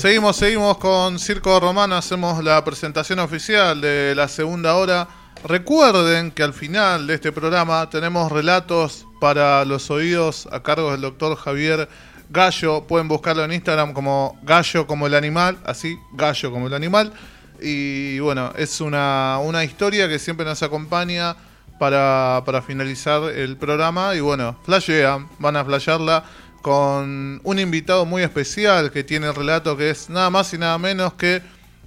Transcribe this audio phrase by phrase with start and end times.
[0.00, 5.06] Seguimos, seguimos con Circo Romano, hacemos la presentación oficial de la segunda hora.
[5.44, 11.02] Recuerden que al final de este programa tenemos relatos para los oídos a cargo del
[11.02, 11.86] doctor Javier
[12.30, 12.86] Gallo.
[12.86, 17.12] Pueden buscarlo en Instagram como Gallo como el animal, así, Gallo como el animal.
[17.60, 21.36] Y bueno, es una, una historia que siempre nos acompaña
[21.78, 24.14] para, para finalizar el programa.
[24.14, 26.24] Y bueno, flashean, van a flashearla
[26.62, 30.78] con un invitado muy especial que tiene el relato que es nada más y nada
[30.78, 31.42] menos que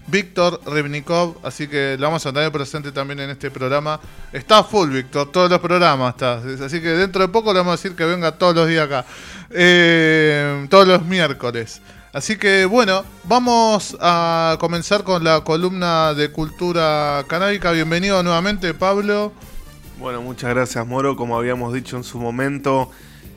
[0.08, 4.00] Víctor Rivnikov, así que lo vamos a tener presente también en este programa.
[4.34, 6.42] Está full, Víctor, todos los programas está.
[6.66, 9.06] Así que dentro de poco le vamos a decir que venga todos los días acá,
[9.50, 11.82] eh, todos los miércoles.
[12.12, 17.72] Así que bueno, vamos a comenzar con la columna de cultura canábica.
[17.72, 19.32] Bienvenido nuevamente, Pablo.
[20.00, 21.16] Bueno, muchas gracias, Moro.
[21.16, 22.92] Como habíamos dicho en su momento,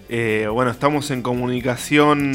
[0.09, 2.33] eh, bueno, estamos en comunicación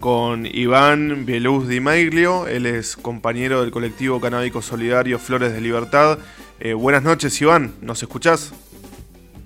[0.00, 6.18] con Iván Bieluz Di Maiglio, él es compañero del colectivo canábico solidario Flores de Libertad.
[6.58, 8.52] Eh, buenas noches, Iván, ¿nos escuchás?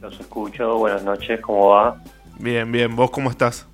[0.00, 2.02] Los escucho, buenas noches, ¿cómo va?
[2.38, 3.66] Bien, bien, ¿vos cómo estás?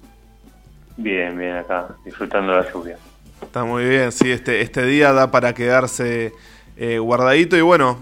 [0.97, 2.97] Bien, bien, acá, disfrutando de la lluvia.
[3.41, 6.33] Está muy bien, sí, este, este día da para quedarse
[6.77, 7.99] eh, guardadito y bueno,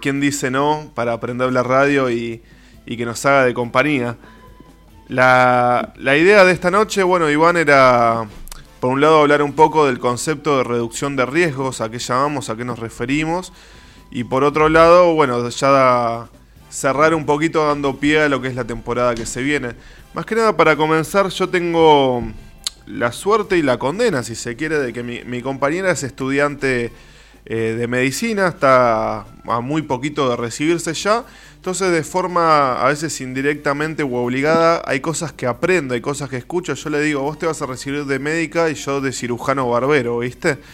[0.00, 2.42] ¿quién dice no para aprender la radio y,
[2.86, 4.16] y que nos haga de compañía?
[5.08, 8.26] La, idea de esta noche, bueno, Iván, era
[8.80, 12.48] por un lado hablar un poco del concepto de reducción de riesgos, a qué llamamos,
[12.48, 13.52] a qué nos referimos,
[14.10, 16.28] y por otro lado, bueno, ya
[16.70, 19.74] cerrar un poquito dando pie a lo que es la temporada que se viene.
[20.14, 22.22] Más que nada para comenzar, yo tengo
[22.86, 26.92] la suerte y la condena, si se quiere, de que mi, compañera es estudiante
[27.46, 33.20] eh, de medicina, está a muy poquito de recibirse ya, entonces de forma a veces
[33.20, 36.72] indirectamente o obligada hay cosas que aprendo, hay cosas que escucho.
[36.72, 40.18] Yo le digo, vos te vas a recibir de médica y yo de cirujano barbero,
[40.18, 40.58] ¿viste?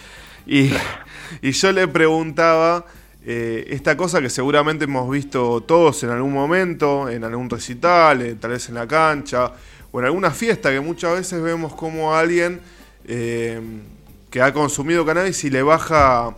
[1.43, 2.85] Y, yo le preguntaba
[3.25, 8.35] eh, esta cosa que seguramente hemos visto todos en algún momento, en algún recital, eh,
[8.35, 9.53] tal vez en la cancha
[9.93, 12.61] o en alguna fiesta que muchas veces vemos como alguien
[13.05, 16.35] que ha consumido cannabis y le baja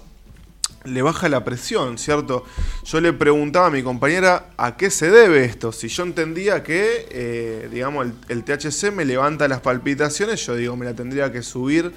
[0.84, 2.44] le baja la presión, ¿cierto?
[2.84, 5.72] Yo le preguntaba a mi compañera a qué se debe esto.
[5.72, 10.84] Si yo entendía que, eh, digamos, el, THC me levanta las palpitaciones, yo digo, me
[10.84, 11.92] la tendría que subir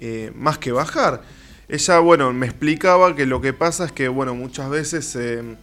[0.00, 1.22] eh, más que bajar.
[1.68, 5.56] Ella, bueno, me explicaba que lo que pasa es que, bueno, muchas veces eh,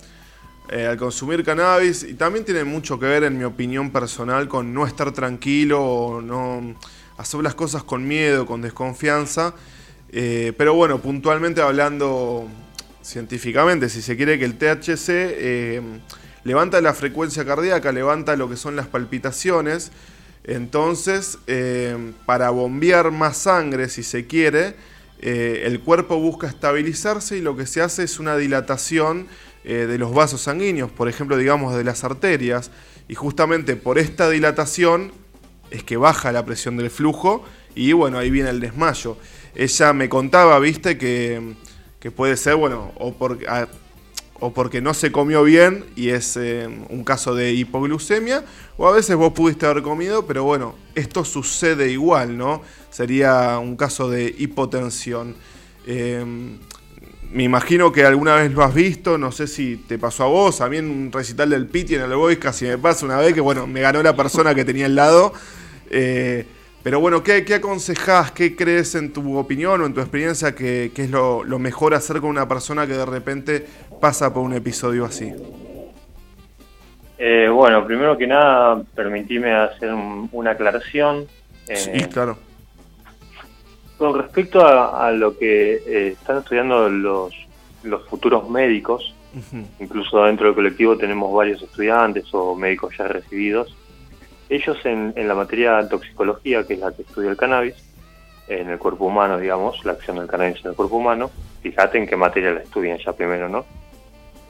[0.87, 4.85] al consumir cannabis, y también tiene mucho que ver, en mi opinión personal, con no
[4.85, 6.75] estar tranquilo o no
[7.17, 9.53] hacer las cosas con miedo, con desconfianza,
[10.11, 12.47] eh, pero bueno, puntualmente hablando
[13.01, 15.81] científicamente, si se quiere que el THC eh,
[16.43, 19.91] levanta la frecuencia cardíaca, levanta lo que son las palpitaciones,
[20.43, 24.75] entonces eh, para bombear más sangre, si se quiere,
[25.21, 29.27] el cuerpo busca estabilizarse y lo que se hace es una dilatación
[29.63, 32.71] de los vasos sanguíneos, por ejemplo, digamos de las arterias,
[33.07, 35.11] y justamente por esta dilatación
[35.69, 37.45] es que baja la presión del flujo
[37.75, 39.15] y bueno, ahí viene el desmayo
[39.55, 41.55] ella me contaba, viste, que,
[42.15, 43.13] puede ser, bueno, o,
[44.41, 48.43] o porque no se comió bien y es eh, un caso de hipoglucemia,
[48.75, 52.63] o a veces vos pudiste haber comido, pero bueno, esto sucede igual, ¿no?
[52.89, 55.35] Sería un caso de hipotensión.
[55.85, 56.57] Em,
[57.31, 60.59] me imagino que alguna vez lo has visto, no sé si te pasó a vos,
[60.59, 63.41] a mí un recital del Piti en el Boys casi me pasa una vez que,
[63.41, 65.33] bueno, me ganó la persona que tenía al lado.
[65.91, 66.47] Eh,
[66.83, 68.31] pero bueno, ¿qué, ¿qué, aconsejás?
[68.31, 72.31] ¿Qué crees en tu opinión o en tu experiencia que, es lo, mejor hacer con
[72.31, 73.65] una persona que de repente
[73.99, 75.31] pasa por un episodio así?
[77.19, 79.93] Eh, bueno, primero que nada, permitime hacer
[80.31, 81.27] una aclaración.
[81.71, 82.37] sí, eh, claro.
[83.97, 87.35] Con respecto a, lo que eh, están estudiando los,
[87.83, 89.13] los futuros médicos,
[89.79, 93.77] incluso dentro del colectivo tenemos varios estudiantes o médicos ya recibidos,
[94.51, 97.75] ellos en, la materia de toxicología, que es la que estudia el cannabis,
[98.49, 101.31] en el cuerpo humano, digamos, la acción del cannabis en el cuerpo humano,
[101.61, 103.65] fíjate en qué materia la estudian ya primero, ¿no?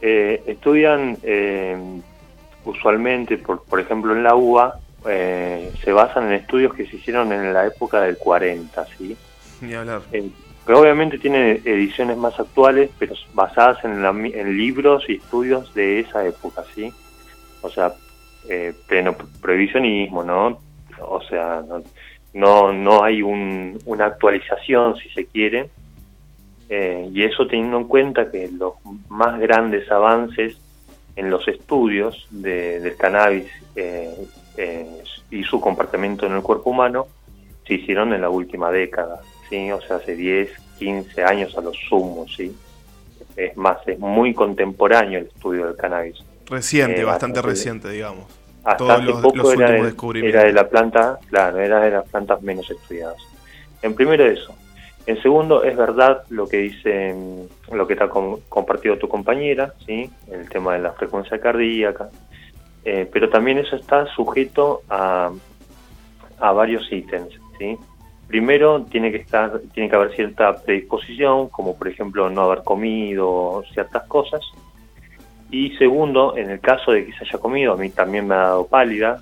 [0.02, 1.78] Eh, estudian eh,
[2.66, 7.32] usualmente, por, por ejemplo en la UBA, eh, se basan en estudios que se hicieron
[7.32, 9.16] en la época del 40, ¿sí?
[9.62, 10.02] Ni hablar.
[10.66, 16.26] pero obviamente tienen ediciones más actuales, pero basadas en, en libros y estudios de esa
[16.26, 16.92] época, ¿sí?
[17.62, 17.94] O sea,
[18.50, 20.60] eh, pleno prohibicionismo, ¿no?
[21.00, 21.64] O sea,
[22.34, 25.70] no, no hay una actualización, si se quiere,
[26.70, 28.74] eh, y eso teniendo en cuenta que los
[29.10, 30.58] más grandes avances
[31.16, 34.16] en los estudios del cannabis eh,
[35.30, 37.08] y su comportamiento en el cuerpo humano
[37.66, 39.72] se hicieron en la última década, ¿sí?
[39.72, 40.50] O sea, hace 10,
[40.80, 42.56] 15 años a lo sumo, ¿sí?
[43.36, 46.24] Es más, es muy contemporáneo el estudio del cannabis.
[46.52, 48.26] Reciente, eh, bastante reciente, digamos.
[48.66, 52.70] Hasta hace poco era, de, era de la planta, claro, era de las plantas menos
[52.70, 53.16] estudiadas.
[53.82, 54.54] En primero eso.
[55.06, 57.16] En segundo, es verdad lo que dice,
[57.72, 60.12] lo que está compartido tu compañera, ¿sí?
[60.30, 62.10] El tema de la frecuencia cardíaca.
[62.84, 65.32] Eh, pero también eso está sujeto a,
[66.40, 67.78] a varios ítems, ¿sí?
[68.28, 73.64] Primero, tiene que estar, tiene que haber cierta predisposición, como por ejemplo no haber comido
[73.74, 74.42] ciertas cosas.
[75.52, 78.40] Y segundo, en el caso de que se haya comido, a mí también me ha
[78.40, 79.20] dado pálida,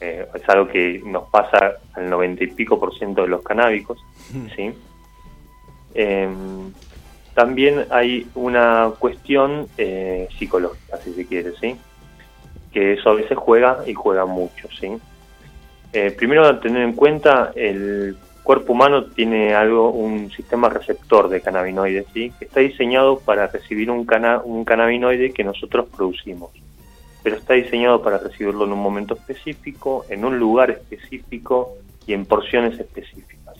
[0.00, 3.98] eh, es algo que nos pasa al noventa y pico por ciento de los canábicos,
[4.54, 4.72] ¿sí?
[5.94, 6.72] Em,
[7.34, 11.76] también hay una cuestión eh, psicológica, si se quiere, ¿sí?
[12.72, 14.96] Que eso a veces juega y juega mucho, ¿sí?
[15.92, 18.16] Eh, primero, tener en cuenta el
[18.48, 22.32] cuerpo humano tiene algo, un sistema receptor de cannabinoides, ¿sí?
[22.38, 24.06] que está diseñado para recibir un,
[24.44, 26.52] un cannabinoide que nosotros producimos,
[27.22, 31.74] pero está diseñado para recibirlo en un momento específico, en un lugar específico
[32.06, 33.56] y en porciones específicas.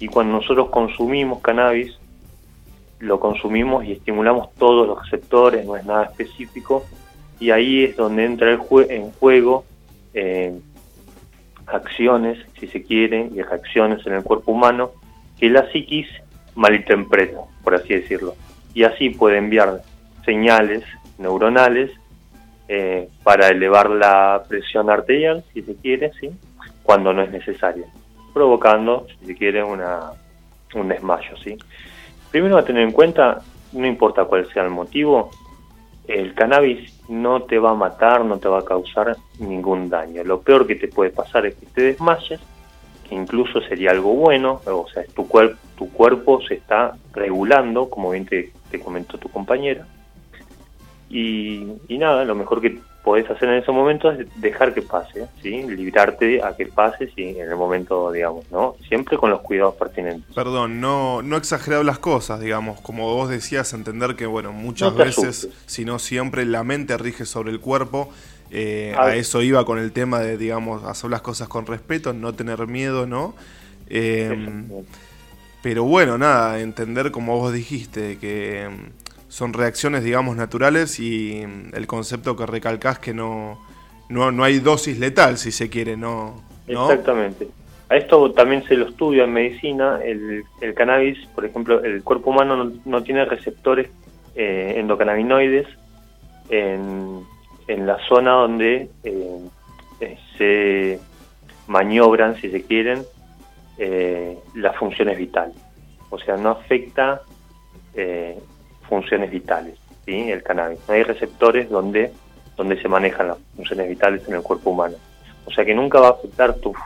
[0.00, 1.96] Y cuando nosotros consumimos cannabis,
[2.98, 6.84] lo consumimos y estimulamos todos los receptores, no es nada específico,
[7.38, 8.58] y ahí es donde entra el
[8.90, 9.64] en juego
[10.12, 10.58] eh,
[11.72, 14.90] acciones, si se quiere, y reacciones en el cuerpo humano
[15.38, 16.08] que la psiquis
[16.54, 18.34] malinterpreta, por así decirlo.
[18.74, 19.82] Y así puede enviar
[20.24, 20.84] señales
[21.18, 21.90] neuronales
[22.68, 26.30] eh, para elevar la presión arterial, si se quiere, ¿sí?
[26.82, 27.86] cuando no es necesaria,
[28.32, 30.12] provocando, si se quiere, una,
[30.74, 31.36] un desmayo.
[31.42, 31.56] ¿sí?
[32.30, 33.40] Primero a tener en cuenta,
[33.72, 35.30] no importa cuál sea el motivo,
[36.08, 40.24] el cannabis no te va a matar, no te va a causar ningún daño.
[40.24, 42.40] Lo peor que te puede pasar es que te desmayes,
[43.06, 48.10] que incluso sería algo bueno, o sea, tu, cuerpo tu cuerpo se está regulando, como
[48.10, 48.52] bien te,
[48.82, 49.86] comentó tu compañera.
[51.08, 55.26] Y, y, nada, lo mejor que podés hacer en ese momento es dejar que pase,
[55.42, 55.62] ¿sí?
[55.62, 57.36] librarte a que pase ¿sí?
[57.38, 58.76] en el momento, digamos, ¿no?
[58.86, 60.34] Siempre con los cuidados pertinentes.
[60.34, 65.48] Perdón, no, no exagerar las cosas, digamos, como vos decías, entender que, bueno, muchas veces,
[65.66, 68.10] si no siempre, la mente rige sobre el cuerpo.
[68.50, 72.34] Eh, a, eso iba con el tema de, digamos, hacer las cosas con respeto, no
[72.34, 73.34] tener miedo, ¿no?
[73.88, 74.64] Eh,
[75.62, 78.68] pero bueno, nada, entender como vos dijiste, que
[79.28, 83.58] son reacciones, digamos, naturales y mm, el concepto que recalcás que no,
[84.08, 86.42] no, hay dosis letal, si se quiere, ¿no?
[86.66, 87.48] Exactamente.
[87.90, 90.00] A esto también se lo estudia en medicina.
[90.04, 93.88] El, el cannabis, por ejemplo, el cuerpo humano no, tiene receptores
[94.34, 95.66] eh, endocannabinoides
[96.50, 97.22] en,
[97.66, 99.38] en, la zona donde eh,
[100.00, 101.00] eh, se
[101.66, 103.02] maniobran, si se quieren,
[104.54, 105.56] las funciones vitales.
[106.10, 107.22] O sea, no afecta
[108.88, 110.30] funciones vitales, ¿sí?
[110.30, 110.80] el cannabis.
[110.88, 112.12] No hay receptores donde,
[112.56, 114.96] donde se manejan las funciones vitales en el cuerpo humano.
[115.44, 116.76] O sea que nunca va a afectar tus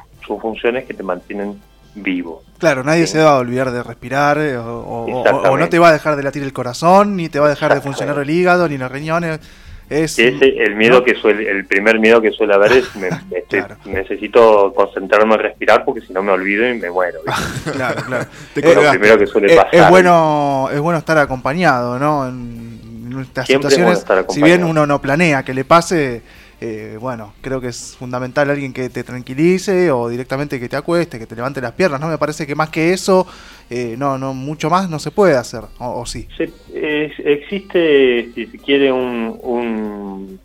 [0.41, 1.61] funciones que te mantienen
[1.95, 2.43] vivo.
[2.59, 6.17] Claro, nadie se va a olvidar de respirar eh, o, no te va a dejar
[6.17, 8.91] de latir el corazón, ni te va a dejar de funcionar el hígado, ni los
[8.91, 9.41] riñones.
[9.93, 14.73] Es, el miedo que suele, el primer miedo que suele haber es me, este, necesito
[14.75, 17.21] concentrarme en respirar porque si no me olvido y me muero.
[17.73, 18.27] claro, claro.
[18.55, 19.75] es lo primero que suele pasar.
[19.75, 22.29] Es bueno, es bueno estar acompañado, ¿no?
[22.29, 22.63] En,
[23.21, 26.23] estas situaciones, si bien uno no planea que le pase,
[26.63, 31.19] eh, bueno, creo que es fundamental alguien que te tranquilice o directamente que te acueste,
[31.19, 32.09] que te levante las piernas, ¿no?
[32.09, 33.27] Me parece que más que eso,
[33.71, 36.29] eh, no, no, mucho más no se puede hacer, o, sí.
[36.73, 40.41] existe, si se quiere, un, un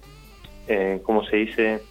[0.67, 1.81] eh, ¿cómo se dice?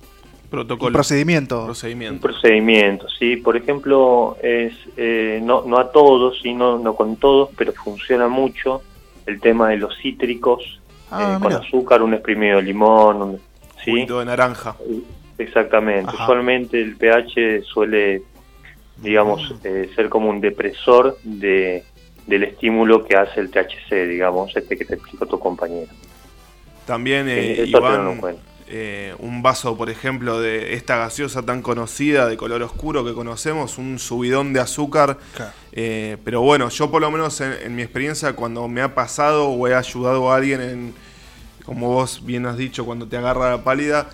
[0.50, 0.88] Protocolo.
[0.88, 1.64] Un procedimiento.
[1.64, 2.14] procedimiento.
[2.14, 3.36] Un procedimiento, sí.
[3.36, 8.28] Por ejemplo, es eh, no, no a todos, sí, no, no con todos, pero funciona
[8.28, 8.82] mucho
[9.26, 10.80] el tema de los cítricos,
[11.10, 13.40] ah, con azúcar, un exprimido de limón, un
[13.84, 14.04] ¿sí?
[14.04, 14.76] de naranja.
[15.38, 16.14] Exactamente.
[16.14, 18.22] Usualmente el pH suele,
[18.98, 21.84] digamos, eh, ser como un depresor de,
[22.26, 25.90] del estímulo que hace el THC, digamos, este que te explicó tu compañero.
[26.86, 28.20] También, eh, Iván,
[28.68, 33.78] eh, un vaso, por ejemplo, de esta gaseosa tan conocida de color oscuro que conocemos,
[33.78, 35.18] un subidón de azúcar.
[35.72, 39.48] Eh, pero bueno, yo por lo menos en, en, mi experiencia, cuando me ha pasado
[39.48, 40.94] o he ayudado a alguien en
[41.66, 44.08] como vos bien has dicho, cuando te agarra la pálida.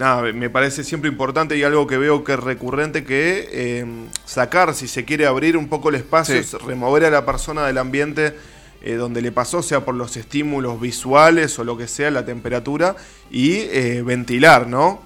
[0.00, 3.86] Eh, nada, me parece siempre importante y algo que veo que es recurrente que eh,
[4.24, 8.34] sacar, si se quiere abrir un poco el espacio, remover a la persona del ambiente
[8.82, 12.96] eh, donde le pasó, sea por los estímulos visuales o lo que sea, la temperatura,
[13.30, 13.66] y
[14.02, 15.02] ventilar, ¿no?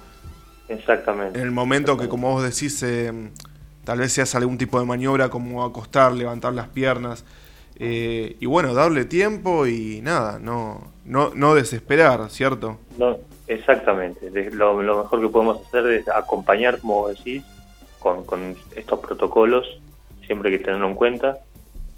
[0.69, 1.39] Exactamente.
[1.39, 2.83] En el momento que, como vos decís,
[3.83, 7.25] tal vez se hace algún tipo de maniobra como acostar, levantar las piernas.
[7.77, 12.79] Eh, y bueno, darle tiempo y nada, no, no, no desesperar, ¿cierto?
[12.97, 14.29] No, exactamente.
[14.51, 17.43] Lo, lo, mejor que podemos hacer es acompañar, como decís,
[17.99, 19.65] con, con estos protocolos,
[20.25, 21.37] siempre hay que tenerlo en cuenta.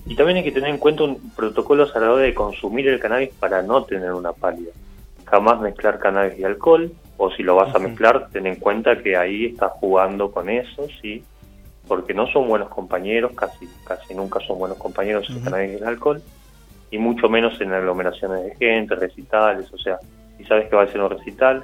[0.06, 3.00] Y también hay que tener en cuenta un protocolo a la hora de consumir el
[3.00, 4.72] cannabis para no tener una pálida.
[5.25, 9.18] Jamás mezclar cannabis y alcohol, o si lo vas a mezclar, ten en cuenta que
[9.18, 11.24] ahí estás jugando con eso, ¿sí?
[11.88, 15.84] porque no son buenos compañeros, casi casi nunca son buenos compañeros el cannabis y el
[15.86, 16.22] alcohol,
[16.92, 19.98] y mucho menos en aglomeraciones de gente, recitales, o sea,
[20.38, 21.63] si sabes que va a ser un recital,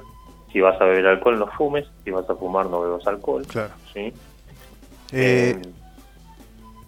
[0.52, 3.72] si vas a beber alcohol no fumes, si vas a fumar no bebas alcohol, claro.
[3.92, 4.12] ¿sí?
[5.12, 5.60] Eh,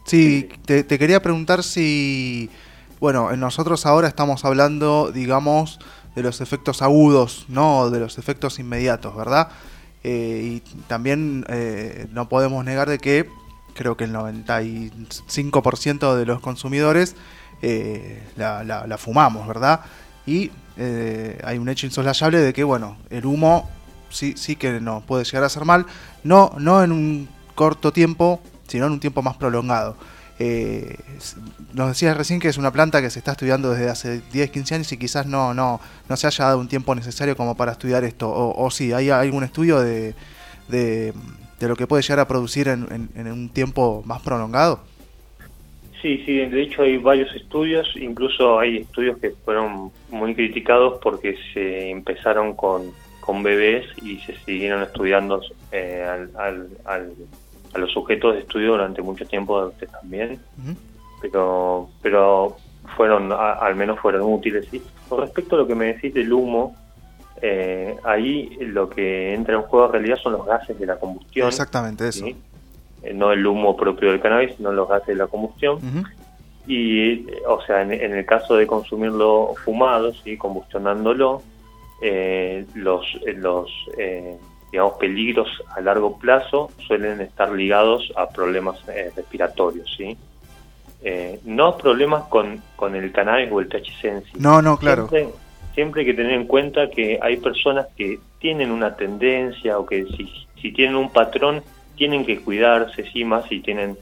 [0.04, 2.50] sí, te, te, quería preguntar si,
[3.00, 5.78] bueno, nosotros ahora estamos hablando, digamos,
[6.16, 9.48] de los efectos agudos, no de los efectos inmediatos, ¿verdad?
[10.02, 13.28] Eh, y también eh, no podemos negar de que
[13.74, 17.16] creo que el 95% de los consumidores
[17.60, 19.80] eh, la, fumamos, ¿verdad?
[20.26, 20.50] Y
[21.44, 23.70] hay un hecho insoslayable de que, bueno, el humo
[24.10, 25.86] sí, sí que nos puede llegar a hacer mal,
[26.24, 29.96] no, no en un corto tiempo, sino en un tiempo más prolongado.
[30.38, 30.98] Eh,
[31.72, 34.74] nos decías recién que es una planta que se está estudiando desde hace 10, 15
[34.74, 38.04] años y quizás no, no, no se haya dado un tiempo necesario como para estudiar
[38.04, 38.28] esto.
[38.28, 40.14] O, o sí, ¿hay algún estudio de,
[40.68, 41.14] de,
[41.60, 44.80] lo que puede llegar a producir en, en, un tiempo más prolongado?
[46.06, 51.34] Sí, sí, de hecho hay varios estudios, incluso hay estudios que fueron muy criticados porque
[51.52, 55.40] se empezaron con, con bebés y se siguieron estudiando
[55.72, 57.12] eh, al, al
[57.74, 60.38] a los sujetos de estudio durante mucho tiempo también,
[61.20, 62.56] pero pero
[62.96, 64.68] fueron, al menos fueron útiles.
[64.70, 64.80] ¿sí?
[65.08, 66.76] Con respecto a lo que me decís del humo,
[67.42, 71.48] eh, ahí lo que entra en juego en realidad son los gases de la combustión.
[71.48, 72.26] Exactamente eso.
[73.14, 75.78] No el humo propio del cannabis, sino los gases de la combustión.
[76.66, 80.36] Y, o sea, en, el caso de consumirlo fumado, ¿sí?
[80.36, 81.42] combustionándolo,
[82.02, 83.70] eh, los, los
[84.70, 90.16] digamos, peligros a largo plazo suelen estar ligados a problemas eh, respiratorios, ¿sí?
[91.02, 95.08] Eh, no problemas con, con el cannabis o el THC No, no, claro.
[95.74, 100.04] Siempre, hay que tener en cuenta que hay personas que tienen una tendencia o que
[100.06, 101.62] si, si tienen un patrón
[101.96, 103.96] tienen que cuidarse, sí, más si tienen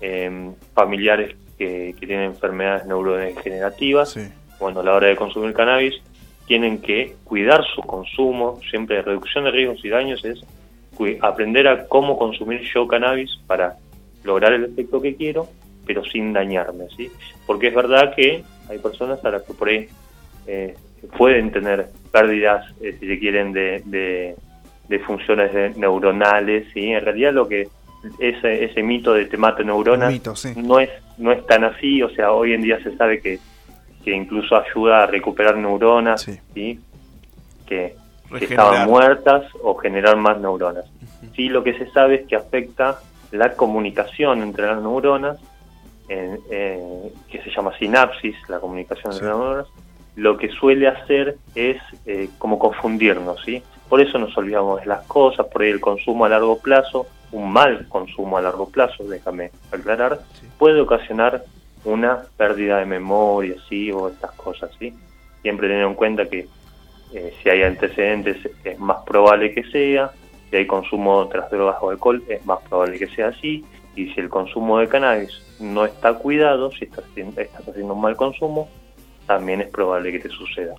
[0.00, 4.18] em, familiares que, que, tienen enfermedades neurodegenerativas.
[4.58, 5.94] Bueno, a la hora de consumir cannabis
[6.46, 10.44] tienen que cuidar su consumo, siempre reducción de riesgos y daños es
[11.20, 13.76] aprender a cómo consumir yo cannabis para
[14.24, 15.48] lograr el efecto que quiero,
[15.86, 17.10] pero sin dañarme, ¿sí?
[17.46, 19.88] Porque es verdad que hay personas a las que por ahí
[20.46, 20.74] eh,
[21.16, 24.36] pueden tener pérdidas, eh, si se quieren, de, de,
[25.04, 26.92] funciones neuronales, ¿sí?
[26.92, 27.68] En realidad lo que
[28.18, 30.14] ese, ese mito de te mata neuronas
[30.56, 33.38] no, es, no es tan así, o sea, hoy en día se sabe que
[34.06, 36.80] que incluso ayuda a recuperar neuronas sí.
[37.66, 37.96] que,
[38.40, 40.84] estaban muertas o generar más neuronas.
[41.34, 43.00] Sí, lo que se sabe es que afecta
[43.32, 45.38] la comunicación entre las neuronas,
[46.06, 49.66] que se llama sinapsis, la comunicación entre las neuronas,
[50.14, 53.60] lo que suele hacer es eh, como confundirnos, ¿sí?
[53.88, 57.52] Por eso nos olvidamos de las cosas, por ahí el consumo a largo plazo, un
[57.52, 60.20] mal consumo a largo plazo, déjame aclarar,
[60.58, 61.44] puede ocasionar
[61.84, 64.92] una pérdida de memoria, sí, o estas cosas, sí.
[65.42, 66.48] Siempre tener en cuenta que
[67.14, 70.10] eh, si hay antecedentes es más probable que sea,
[70.50, 73.64] si hay consumo de otras drogas o alcohol es más probable que sea así,
[73.94, 78.16] y si el consumo de cannabis no está cuidado, si estás, estás haciendo un mal
[78.16, 78.68] consumo,
[79.26, 80.74] también es probable que te suceda.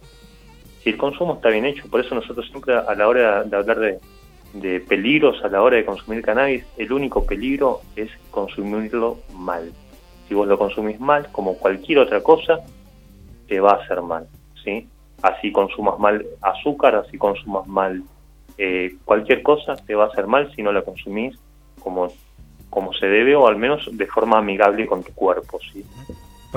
[0.88, 4.00] El consumo está bien hecho, por eso nosotros siempre a la hora de hablar de,
[4.54, 9.72] de peligros a la hora de consumir cannabis, el único peligro es consumirlo mal
[10.28, 12.60] si vos lo consumís mal, como cualquier otra cosa,
[13.48, 14.28] te va a hacer mal,
[14.64, 14.88] ¿sí?
[15.22, 18.04] Así consumas mal azúcar, así consumas mal
[18.58, 21.38] eh, cualquier cosa, te va a hacer mal si no la consumís
[21.80, 22.12] como,
[22.70, 25.86] como se debe o al menos de forma amigable con tu cuerpo, ¿sí?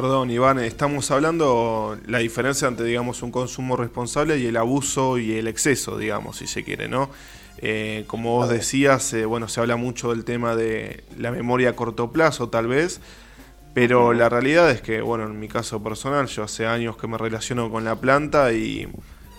[0.00, 5.32] Perdón, Iván, estamos hablando la diferencia entre, digamos, un consumo responsable y el abuso y
[5.34, 7.10] el exceso, digamos, si se quiere, ¿no?
[7.58, 11.72] Eh, como vos decías, eh, bueno, se habla mucho del tema de la memoria a
[11.76, 13.02] corto plazo, tal vez,
[13.74, 17.18] pero la realidad es que, bueno, en mi caso personal, yo hace años que me
[17.18, 18.88] relaciono con la planta y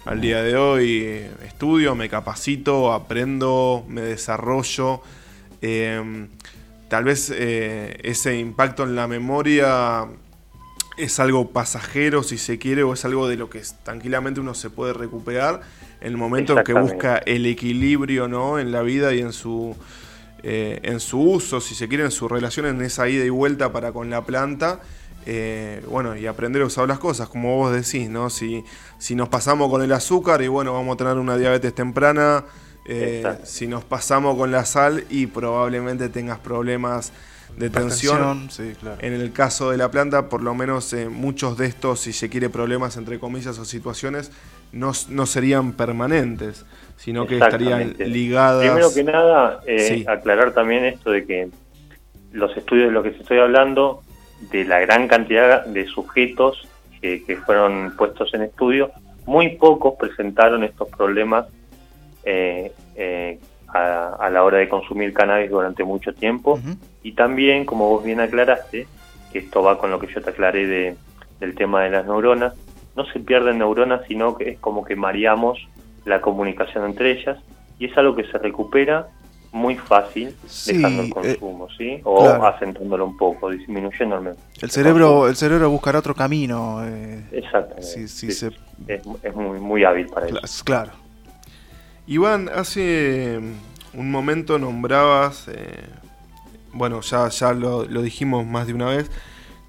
[0.05, 5.01] al día de hoy estudio, me capacito, aprendo, me desarrollo.
[5.59, 6.27] Em,
[6.87, 10.07] tal vez eh, ese impacto en la memoria
[11.03, 14.70] es algo pasajero, si se quiere, o es algo de lo que tranquilamente uno se
[14.70, 15.62] puede recuperar
[16.00, 18.60] en el momento en que busca el equilibrio ¿no?
[18.60, 19.75] en la vida y en su
[20.43, 23.72] eh, en su uso, si se quiere, en su relación, en esa ida y vuelta
[23.72, 24.79] para con la planta.
[25.27, 28.31] Eh, bueno, y aprender a usar las cosas, como vos decís, ¿no?
[28.31, 28.63] Si,
[28.98, 32.46] si nos pasamos con el azúcar y bueno, vamos a tener una diabetes temprana,
[32.86, 37.12] eh, si nos pasamos con la sal y probablemente tengas problemas
[37.58, 38.50] de tensión.
[39.00, 42.50] En el caso de la planta, por lo menos muchos de estos, si se quiere,
[42.50, 44.31] problemas entre comillas o situaciones,
[44.72, 46.65] no, no serían permanentes
[47.01, 48.63] sino que estarían ligadas.
[48.63, 51.50] Primero que nada, eh, aclarar también esto de que
[52.31, 54.03] los estudios de lo que se estoy hablando,
[54.51, 56.67] de la gran cantidad de sujetos
[57.01, 58.91] que, fueron puestos en estudio,
[59.25, 61.48] muy pocos presentaron estos problemas
[62.24, 63.39] eh, eh,
[63.73, 66.59] a, la hora de consumir cannabis durante mucho tiempo.
[67.03, 68.87] Y también, como vos bien aclaraste,
[69.31, 70.95] que esto va con lo que yo te aclaré de,
[71.39, 72.53] del tema de las neuronas,
[72.95, 75.59] no se pierden neuronas, sino que es como que mareamos
[76.05, 77.37] la comunicación entre ellas
[77.79, 79.07] y es algo que se recupera
[79.51, 80.35] muy fácil
[80.65, 81.99] dejando el eh, consumo, ¿sí?
[82.03, 86.81] O acentuándolo un poco, disminuyendo El cerebro, el cerebro buscará otro camino.
[86.85, 88.03] Eh, Exactamente.
[88.87, 90.63] es, muy, muy hábil para eso.
[90.63, 90.91] Claro.
[92.08, 93.39] Iván, hace
[93.93, 95.86] un momento nombrabas, eh,
[96.74, 99.12] bueno, ya, ya lo, dijimos más de una vez,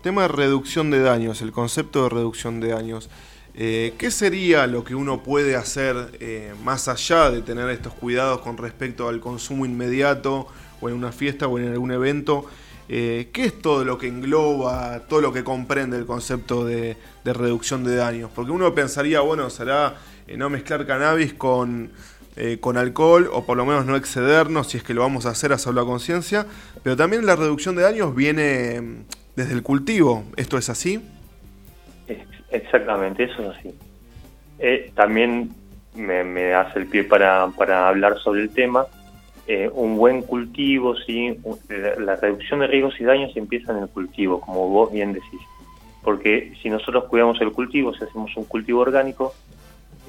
[0.02, 3.10] tema de reducción de daños, el concepto de reducción de daños.
[3.54, 8.40] Eh, ¿Qué sería lo que uno puede hacer eh, más allá de tener estos cuidados
[8.40, 10.46] con respecto al consumo inmediato
[10.80, 12.46] o en una fiesta o en algún evento?
[12.88, 17.96] ¿Qué es todo lo que engloba, todo lo que comprende el concepto de, reducción de
[17.96, 18.30] daños?
[18.34, 19.96] Porque uno pensaría, bueno, será
[20.36, 21.90] no mezclar cannabis con,
[22.60, 25.52] con alcohol o por lo menos no excedernos si es que lo vamos a hacer
[25.52, 26.46] a salud a conciencia,
[26.82, 29.04] pero también la reducción de daños viene mm,
[29.36, 30.24] desde el cultivo.
[30.36, 31.02] ¿Esto es así?
[32.52, 33.74] Exactamente, eso es así.
[34.58, 35.50] Eh, también
[35.94, 38.86] me, hace el pie para, para hablar sobre el tema.
[39.48, 41.36] Eh, un buen cultivo, sí,
[41.98, 45.40] la, reducción de riesgos y daños empieza en el cultivo, como vos bien decís.
[46.02, 49.34] Porque si nosotros cuidamos el cultivo, si hacemos un cultivo orgánico,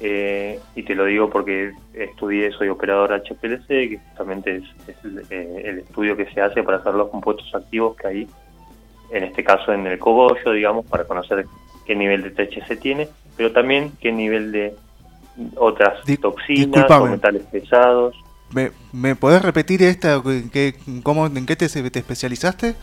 [0.00, 6.16] eh, y te lo digo porque estudié, soy operador HPLC, que justamente es, el, estudio
[6.16, 8.28] que se hace para hacer los compuestos activos que hay,
[9.10, 11.46] en este caso en el cogollo, digamos, para conocer
[11.86, 14.74] qué nivel de THC tiene, pero también qué nivel de
[15.56, 18.16] otras toxinas o metales pesados.
[18.52, 20.20] ¿Me, ¿Me podés repetir esta?
[20.52, 22.74] ¿Qué, cómo, ¿En qué te, te especializaste?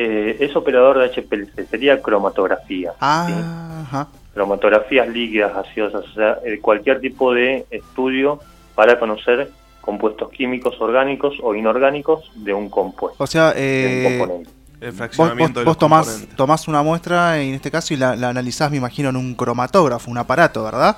[0.00, 2.92] Eh, es operador de HPLC, sería cromatografía.
[3.00, 8.38] Ah, Cromatografías líquidas, gaseosas, o sea, eh, cualquier tipo de estudio
[8.76, 13.24] para conocer compuestos químicos orgánicos o inorgánicos de un compuesto.
[13.24, 14.44] O sea, eh,
[14.80, 19.16] el fraccionamiento vos, tomás, una muestra en este caso y la, analizás, me imagino, en
[19.16, 20.96] un cromatógrafo, un aparato, ¿verdad?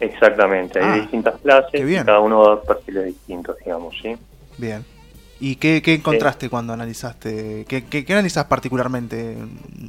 [0.00, 4.16] Exactamente, hay ah, distintas clases y cada uno da perfiles distintos, digamos, ¿sí?
[4.58, 4.84] Bien.
[5.46, 7.66] ¿Y qué, encontraste cuando analizaste?
[7.68, 9.36] ¿Qué, qué, analizás particularmente?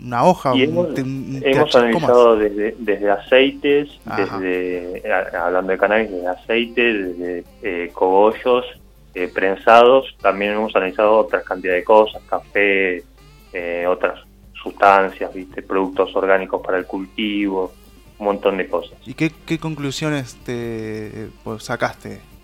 [0.03, 0.51] ¿Una hoja?
[0.53, 5.01] hemos, analizado desde, aceites, desde
[5.33, 8.65] hablando de cannabis, desde aceites, desde eh, cogollos,
[9.13, 10.13] eh, prensados.
[10.21, 13.05] También hemos analizado otras cantidades de cosas, café,
[13.53, 14.19] eh, otras
[14.61, 15.61] sustancias, ¿viste?
[15.61, 17.71] productos orgánicos para el cultivo,
[18.19, 18.97] un montón de cosas.
[19.05, 22.34] ¿Y qué, conclusiones te pues, sacaste?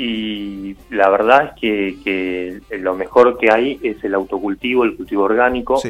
[0.00, 5.80] Y la verdad es que, lo mejor que hay es el autocultivo, el cultivo orgánico.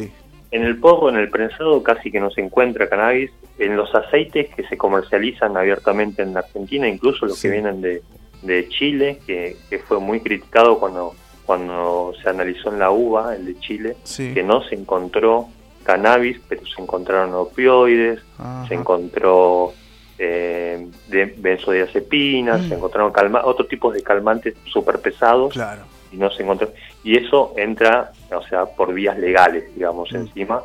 [0.50, 3.30] En el porro, en el prensado, casi que no se encuentra cannabis.
[3.58, 8.02] En los aceites que se comercializan abiertamente en Argentina, incluso los que vienen de,
[8.42, 11.14] de Chile, que, que fue muy criticado cuando
[11.48, 15.48] cuando se analizó en la uva, el de Chile, que no se encontró
[15.82, 18.20] cannabis, pero se encontraron opioides,
[18.68, 19.72] se encontró
[20.18, 25.52] eh, de benzodiazepinas, se encontraron calma otros tipos de calmantes súper pesados.
[25.52, 25.82] Claro.
[26.10, 26.72] Y no se encontró.
[27.04, 30.16] Y eso entra, o sea, por vías legales, digamos, mm.
[30.16, 30.62] encima.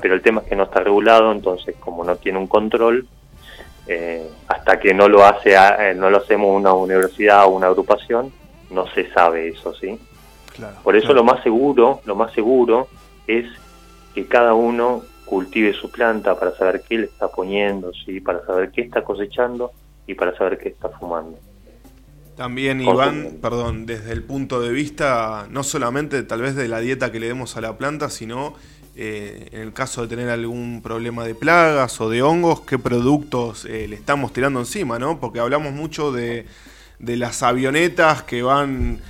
[0.00, 3.06] Pero el tema es que no está regulado, entonces, como no tiene un control,
[3.86, 8.32] eh, hasta que no lo hace, eh, no lo hacemos una universidad o una agrupación,
[8.70, 9.98] no se sabe eso, ¿sí?
[10.82, 12.88] Por eso lo más seguro, lo más seguro
[13.26, 13.46] es
[14.14, 18.20] que cada uno cultive su planta para saber qué le está poniendo, ¿sí?
[18.20, 19.70] para saber qué está cosechando
[20.04, 21.38] y para saber qué está fumando.
[22.36, 27.12] También, Iván, perdón, desde el punto de vista no solamente tal vez de la dieta
[27.12, 28.54] que le demos a la planta, sino
[28.96, 33.66] eh, en el caso de tener algún problema de plagas o de hongos, qué productos
[33.66, 35.20] eh, le estamos tirando encima, ¿no?
[35.20, 36.46] Porque hablamos mucho de,
[36.98, 39.00] de las avionetas que van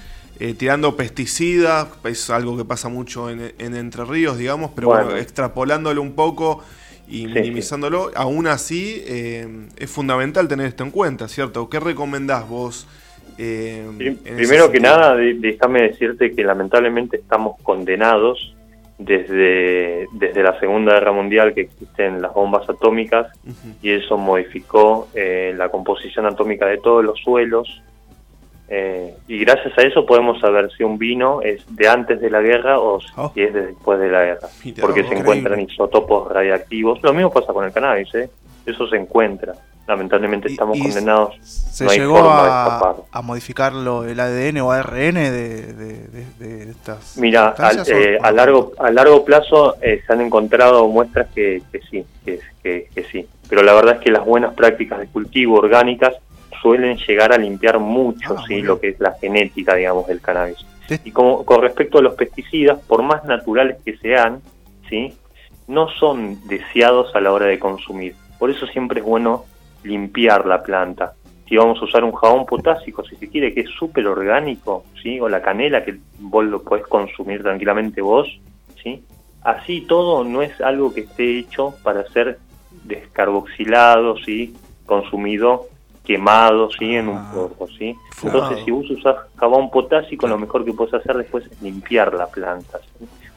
[0.40, 6.00] eh, tirando pesticidas, es algo que pasa mucho en, Entre Ríos, digamos, pero bueno, extrapolándolo
[6.00, 6.64] un poco
[7.06, 11.68] y minimizándolo, aún así eh, es fundamental tener esto en cuenta, ¿cierto?
[11.68, 12.88] ¿Qué recomendás vos
[13.36, 13.86] Eh,
[14.36, 18.54] primero que nada, déjame decirte que lamentablemente estamos condenados
[18.98, 23.28] desde, desde la Segunda Guerra Mundial que existen las bombas atómicas
[23.82, 27.82] y eso modificó eh, la composición atómica de todos los suelos
[28.70, 32.40] eh, y gracias a eso podemos saber si un vino es de antes de la
[32.40, 33.32] guerra o oh.
[33.34, 34.48] si es de después de la guerra,
[34.80, 37.02] porque se encuentran isótopos radiactivos.
[37.02, 38.30] Lo mismo pasa con el cannabis, ¿eh?
[38.64, 39.54] eso se encuentra
[39.90, 41.34] lamentablemente estamos condenados.
[41.42, 45.72] ¿Se llegó a, a, modificarlo el ADN o ARN de,
[46.38, 47.16] de, estas?
[47.18, 47.54] Mira,
[47.88, 53.04] eh, a, largo, a largo plazo eh, se han encontrado muestras que, sí, que, que,
[53.10, 53.26] sí.
[53.48, 56.14] Pero la verdad es que las buenas prácticas de cultivo orgánicas
[56.60, 60.58] suelen llegar a limpiar mucho ah, sí, lo que es la genética, digamos, del cannabis.
[61.04, 64.40] Y como, con respecto a los pesticidas, por más naturales que sean,
[64.88, 65.14] ¿sí?
[65.68, 68.14] no son deseados a la hora de consumir.
[68.38, 69.44] Por eso siempre es bueno
[69.84, 71.14] limpiar la planta.
[71.48, 75.20] Si vamos a usar un jabón potásico, si se quiere, que es súper orgánico, ¿sí?
[75.20, 78.40] o la canela, que vos lo podés consumir tranquilamente vos,
[78.82, 79.02] ¿sí?
[79.42, 82.38] así todo no es algo que esté hecho para ser
[82.84, 84.54] descarboxilado, ¿sí?
[84.86, 85.69] consumido
[86.04, 86.96] quemado ¿sí?
[86.96, 87.68] en un ah, poco.
[87.68, 87.96] ¿sí?
[88.22, 92.26] Entonces, si vos usas jabón potásico, lo mejor que puedes hacer después es limpiar la
[92.26, 92.80] planta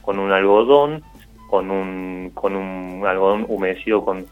[0.01, 1.01] con un algodón,
[1.49, 4.25] con un, con un algodón humedecido con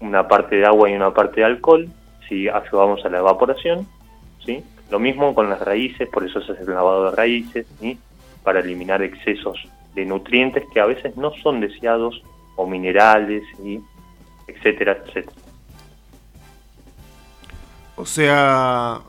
[0.00, 1.88] una parte de agua y una parte de alcohol,
[2.28, 3.86] si ayudamos a la evaporación,
[4.44, 4.62] ¿sí?
[4.90, 7.98] Lo mismo con las raíces, por eso se hace el lavado de raíces, ¿sí?
[8.42, 12.22] para eliminar excesos de nutrientes que a veces no son deseados,
[12.56, 13.80] o minerales, ¿sí?
[14.46, 15.43] etcétera, etcétera.
[17.96, 19.02] O sea,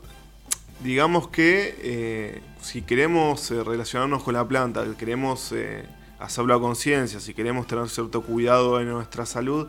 [0.84, 5.84] digamos que eh, si queremos eh, relacionarnos con la planta, queremos eh,
[6.20, 9.66] hacerlo a conciencia, si queremos tener cierto cuidado en nuestra salud,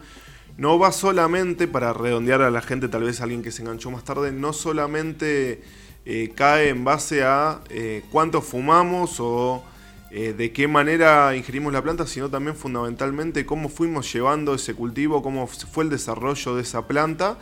[0.56, 4.04] no va solamente, para redondear a la gente, tal vez alguien que se enganchó más
[4.04, 5.62] tarde, no solamente
[6.36, 7.60] cae en base a
[8.12, 9.64] cuánto fumamos o
[10.10, 15.46] de qué manera ingerimos la planta, sino también fundamentalmente cómo fuimos llevando ese cultivo, cómo
[15.46, 17.38] fue el desarrollo de esa planta,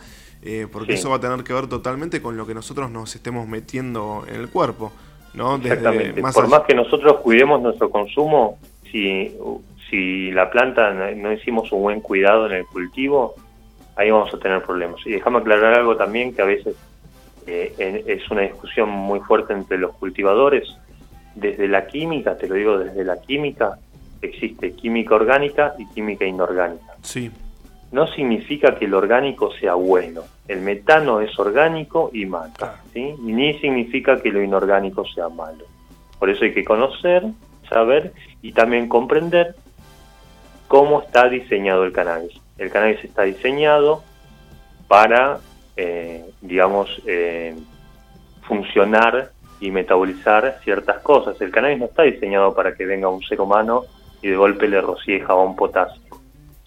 [0.70, 4.24] porque eso va a tener que ver totalmente con lo que nosotros nos estemos metiendo
[4.28, 4.92] en el cuerpo.
[5.34, 5.56] ¿no?
[5.56, 6.22] Exactamente.
[6.22, 8.58] Por más que nosotros cuidemos nuestro consumo,
[8.90, 9.36] si
[9.90, 13.34] si la planta no, hicimos un buen cuidado en el cultivo,
[13.94, 15.00] ahí vamos a tener problemas.
[15.06, 16.74] Y déjame aclarar algo también que a veces
[17.46, 20.68] eh, es una discusión muy fuerte entre los cultivadores.
[21.34, 23.78] Desde la química, te lo digo desde la química,
[24.22, 26.94] existe química orgánica y química inorgánica.
[27.02, 27.30] Sí.
[27.92, 30.22] No significa que el orgánico sea bueno.
[30.48, 33.14] El metano es orgánico y mata, ¿sí?
[33.20, 35.64] Ni significa que lo inorgánico sea malo.
[36.18, 37.24] Por eso hay que conocer,
[37.68, 39.56] saber y también comprender
[40.68, 42.40] cómo está diseñado el cannabis.
[42.58, 44.02] El cannabis está diseñado
[44.88, 45.40] para,
[45.76, 47.56] eh, digamos, eh,
[48.46, 49.30] funcionar
[49.60, 51.40] y metabolizar ciertas cosas.
[51.40, 53.84] El cannabis no está diseñado para que venga un ser humano
[54.22, 56.20] y de golpe le rocíe jabón potásico.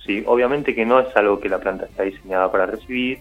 [0.05, 0.23] ¿sí?
[0.25, 3.19] Obviamente que no es algo que la planta está diseñada para recibir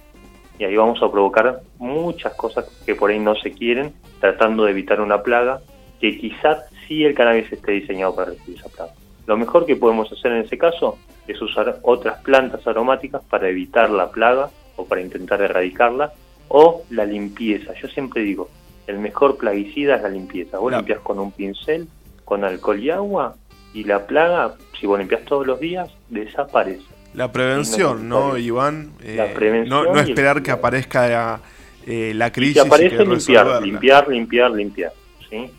[0.59, 4.73] y ahí vamos a provocar muchas cosas que por ahí no se quieren, tratando de
[4.73, 5.61] evitar una plaga
[6.01, 8.93] que quizás sí el cannabis esté diseñado para recibir esa plaga.
[9.27, 13.91] Lo mejor que podemos hacer en ese caso es usar otras plantas aromáticas para evitar
[13.91, 16.13] la plaga o para intentar erradicarla
[16.49, 17.75] o la limpieza.
[17.75, 18.49] Yo siempre digo,
[18.87, 20.59] el mejor plaguicida es la limpieza.
[20.59, 21.87] Vos limpias con un pincel,
[22.25, 23.37] con alcohol y agua
[23.75, 26.98] y la plaga, si vos limpias todos los días, desaparece.
[27.15, 28.93] La prevención, ¿no, Iván?
[29.05, 31.41] la eh, prevención no, esperar que aparezca
[31.87, 32.57] eh, la crisis.
[32.57, 34.93] Y aparece limpiar, limpiar, limpiar, limpiar.
[35.29, 35.51] ¿sí?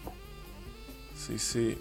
[1.30, 1.78] Sí, sí,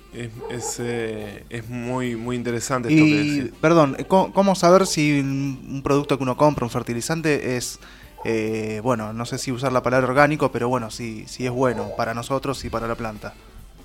[0.50, 6.22] es, eh, es, muy, muy interesante esto y, Perdón, ¿cómo, saber si un producto que
[6.22, 7.80] uno compra, un fertilizante, es,
[8.26, 11.90] eh, bueno, no sé si usar la palabra orgánico, pero bueno, si, si es bueno
[11.96, 13.32] para nosotros y para la planta?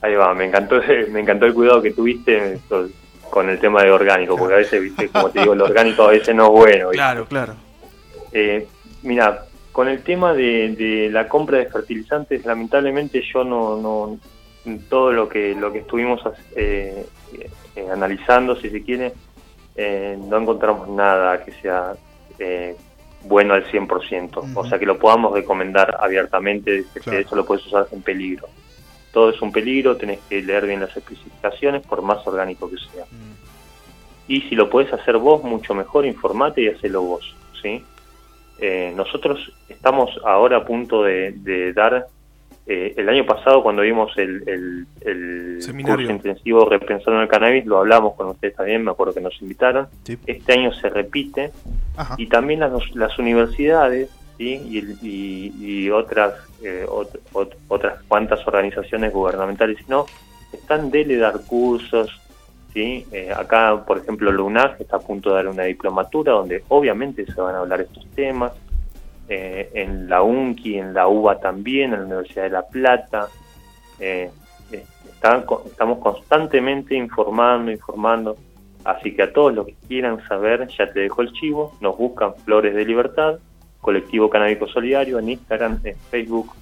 [0.01, 2.59] Ahí va, me encantó, me encantó el cuidado que tuviste
[3.33, 6.11] con el tema de orgánico, porque a veces, viste, como te digo, lo orgánico a
[6.11, 6.89] veces no es bueno.
[6.91, 7.55] Claro, claro.
[8.31, 8.67] Eh,
[9.01, 14.19] mira, con el tema de, de, la compra de fertilizantes, lamentablemente yo no, no,
[14.87, 16.21] todo lo que lo que estuvimos
[16.55, 17.07] eh,
[17.75, 19.13] eh, analizando, si se quiere,
[19.77, 21.93] eh, no encontramos nada que sea
[23.23, 27.87] bueno al 100%, o sea que lo podamos recomendar abiertamente, que eso lo puedes usar
[27.91, 28.47] en peligro.
[29.13, 33.05] Todo es un peligro, tenés que leer bien las especificaciones, por más orgánico que sea.
[34.27, 37.35] Y si lo puedes hacer vos, mucho mejor, informate y hacelo vos.
[37.61, 37.83] ¿sí?
[38.95, 42.07] nosotros estamos ahora a punto de dar
[42.65, 48.15] eh, el año pasado, cuando vimos el, el, curso intensivo Repensando el Cannabis, lo hablamos
[48.15, 49.87] con ustedes también, me acuerdo que nos invitaron.
[50.25, 51.51] Este año se repite
[52.17, 56.85] y también las, las universidades y, otras, eh,
[57.67, 60.05] otras cuantas organizaciones gubernamentales, no,
[60.51, 62.09] están de dar cursos,
[62.73, 63.05] ¿sí?
[63.11, 67.39] Eh, acá, por ejemplo, LUNAG está a punto de dar una diplomatura donde obviamente se
[67.39, 68.51] van a hablar estos temas,
[69.29, 73.29] eh, en la UNCI, en la UBA también, en la Universidad de La Plata,
[75.65, 78.35] estamos constantemente informando, informando,
[78.83, 82.35] así que a todos los que quieran saber, ya te dejo el chivo, nos buscan
[82.43, 83.39] Flores de Libertad,
[83.83, 86.53] Colectivo Canábico Solidario en Instagram, en Facebook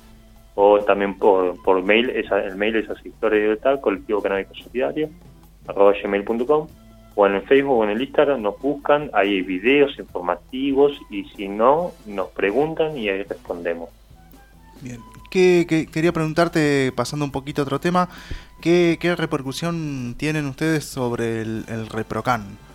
[0.56, 5.08] o también por, por mail, esa, el mail es así, de Libertad, Colectivo Canábico Solidario,
[5.68, 6.68] arroba gmail.com
[7.14, 11.48] o en el Facebook o en el Instagram nos buscan, hay videos informativos y si
[11.48, 13.90] no, nos preguntan y ahí respondemos.
[14.82, 18.10] Bien, que, quería preguntarte, pasando un poquito a otro tema,
[18.62, 22.71] ¿qué, repercusión tienen ustedes sobre el ReproCan?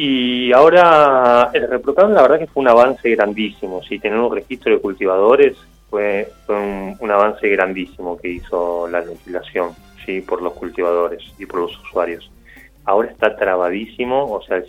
[0.00, 4.72] Y ahora el ReproCan la verdad que fue un avance grandísimo, si tener un registro
[4.72, 5.56] de cultivadores
[5.90, 9.72] fue, un, avance grandísimo que hizo la legislación
[10.06, 12.30] sí por los cultivadores y por los usuarios.
[12.84, 14.62] Ahora está trabadísimo, o sea,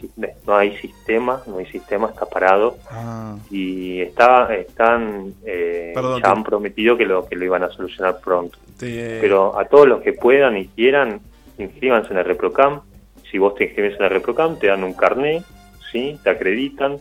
[0.47, 3.37] no hay sistema, no hay sistema, está parado ah.
[3.51, 8.57] y está, están eh, ya han prometido que lo que lo iban a solucionar pronto.
[8.79, 11.21] Pero a todos los que puedan y quieran,
[11.59, 12.81] inscríbanse en el ReproCam
[13.29, 15.43] si vos te inscribes en la ReproCam, te dan un carné,
[15.91, 16.19] ¿sí?
[16.23, 16.97] te acreditan,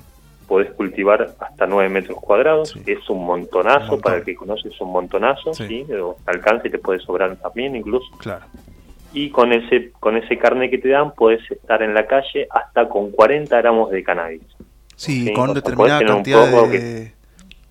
[0.46, 4.92] podés cultivar hasta 9 metros cuadrados, es un montonazo, para el que conoce es un
[4.92, 5.86] montonazo, ¿sí?
[6.26, 8.10] alcance y te puede sobrar también incluso.
[8.18, 8.46] Claro.
[9.12, 12.88] Y con ese, con ese carné que te dan, podés estar en la calle hasta
[12.88, 14.42] con 40 gramos de cannabis.
[14.96, 17.17] Sí, con determinada cantidad de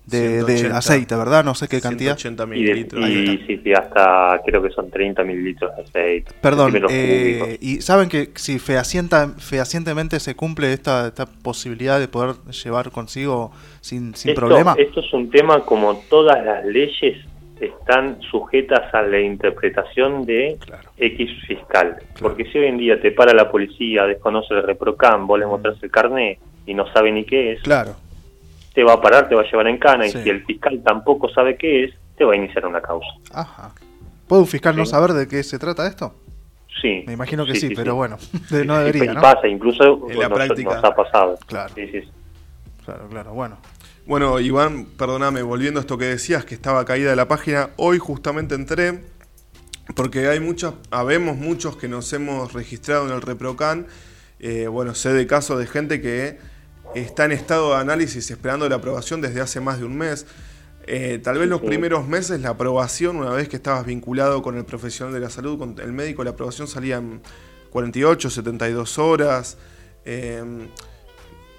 [0.08, 1.44] de, aceite, ¿verdad?
[1.44, 2.16] No sé qué cantidad.
[2.16, 3.08] 180 mililitros.
[3.08, 6.32] Y, sí, sí, hasta creo que son 30 mililitros de aceite.
[6.40, 12.90] Perdón, eh, y saben que si fehacientemente se cumple esta, esta posibilidad de poder llevar
[12.90, 14.74] consigo sin, sin problema.
[14.78, 17.16] Esto es un tema como todas las leyes
[17.60, 20.58] están sujetas a la interpretación de
[20.96, 21.96] X fiscal.
[22.20, 25.82] Porque si hoy en día te para la policía, desconoce el reprocam, vos le mostrás
[25.82, 27.62] el carnet y no sabe ni qué es.
[27.62, 27.96] Claro
[28.74, 31.28] te va a parar, te va a llevar en cana, y si el fiscal tampoco
[31.28, 33.08] sabe qué es, te va a iniciar una causa.
[33.32, 33.72] Ajá.
[34.26, 36.14] ¿Puede un fiscal no saber de qué se trata esto?
[36.80, 37.02] Sí.
[37.06, 38.18] Me imagino que sí, pero bueno,
[38.66, 39.20] no debería, ¿no?
[39.20, 40.74] pasa, incluso en la práctica.
[40.74, 41.38] nos ha pasado.
[41.46, 41.74] Claro.
[42.84, 43.58] Claro, claro, bueno.
[44.06, 47.98] Bueno, Iván, perdóname, volviendo a esto que decías, que estaba caída de la página, hoy
[47.98, 49.00] justamente entré,
[49.94, 53.86] porque hay muchos, habemos muchos que nos hemos registrado en el ReproCan,
[54.40, 56.38] eh, bueno, sé de casos de gente que
[56.94, 60.26] está en estado de análisis esperando la aprobación desde hace más de un mes.
[60.86, 64.64] Eh, tal vez los primeros meses la aprobación, una vez que estabas vinculado con el
[64.64, 67.20] profesional de la salud, con el médico, la aprobación salía en
[67.70, 69.58] 48, 72 horas,
[70.06, 70.68] em,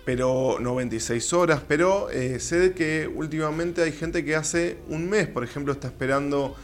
[0.03, 5.43] pero 96 horas, pero eh, sé que últimamente hay gente que hace un mes, por
[5.43, 6.55] ejemplo, está esperando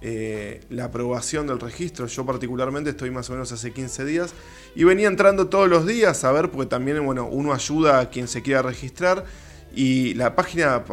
[0.00, 2.06] eh, la aprobación del registro.
[2.06, 4.32] Yo particularmente estoy más o menos hace 15 días
[4.76, 8.28] y venía entrando todos los días a ver, porque también bueno, uno ayuda a quien
[8.28, 9.24] se quiera registrar
[9.74, 10.84] y la página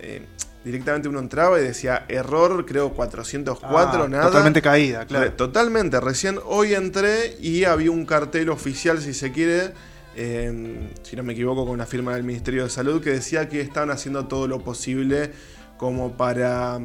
[0.00, 0.22] eh,
[0.64, 4.24] directamente uno entraba y decía error, creo 404, ah, nada.
[4.24, 5.30] Totalmente caída, claro.
[5.32, 9.72] Totalmente, recién hoy entré y había un cartel oficial, si se quiere.
[10.14, 13.90] si no me equivoco, con la firma del Ministerio de Salud que decía que estaban
[13.90, 15.32] haciendo todo lo posible
[15.76, 16.80] como para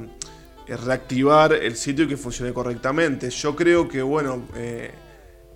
[0.77, 3.29] reactivar el sitio y que funcione correctamente.
[3.29, 4.91] Yo creo que, bueno, eh,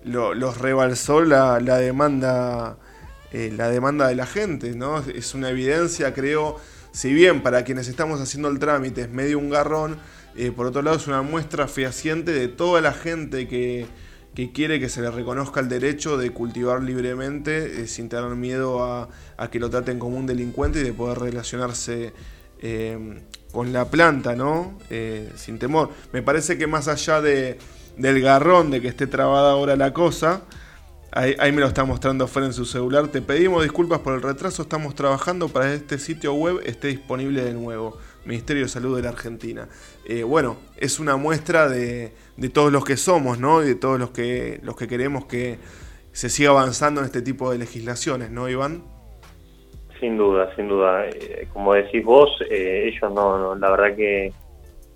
[0.04, 2.78] los rebalsó la, demanda.
[3.32, 5.00] Eh, la demanda de la gente, ¿no?
[5.00, 6.56] Es una evidencia, creo,
[6.92, 9.96] si bien para quienes estamos haciendo el trámite es medio un garrón,
[10.36, 13.88] eh, por otro lado es una muestra fehaciente de toda la gente que,
[14.52, 19.50] quiere que se le reconozca el derecho de cultivar libremente sin tener miedo a, a,
[19.50, 22.12] que lo traten como un delincuente y de poder relacionarse
[23.54, 24.76] con la planta, ¿no?
[24.90, 25.90] Eh, sin temor.
[26.12, 27.56] Me parece que más allá de,
[27.96, 30.42] del garrón de que esté trabada ahora la cosa,
[31.12, 33.08] ahí, me lo está mostrando fuera en su celular.
[33.08, 37.42] Te pedimos disculpas por el retraso, estamos trabajando para que este sitio web esté disponible
[37.42, 37.96] de nuevo.
[38.26, 39.68] Ministerio de Salud de la Argentina.
[40.06, 43.62] Eh, bueno, es una muestra de, de, todos los que somos, ¿no?
[43.62, 45.58] Y de todos los que, los que queremos que
[46.12, 48.82] se siga avanzando en este tipo de legislaciones, ¿no, Iván?
[50.00, 51.06] Sin duda, sin duda.
[51.06, 54.32] Eh, como decís vos, eh, ellos no, la verdad que,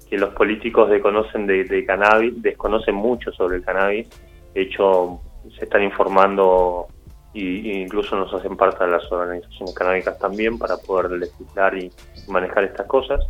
[0.09, 4.09] que los políticos desconocen de, cannabis, desconocen mucho sobre el cannabis.
[4.55, 5.21] De hecho,
[5.57, 6.89] se están informando
[7.35, 11.91] e incluso nos hacen parte de las organizaciones canábicas también para poder legislar y
[12.27, 13.21] manejar estas cosas.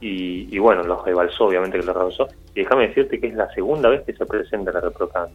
[0.00, 2.28] Y, bueno, los rebalsó, obviamente que los rebalsó.
[2.54, 5.30] Y déjame decirte que es la segunda vez que se presenta la ReproCan.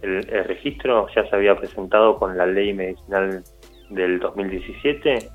[0.00, 3.44] El registro ya se había presentado con la ley medicinal
[3.94, 5.28] del 2017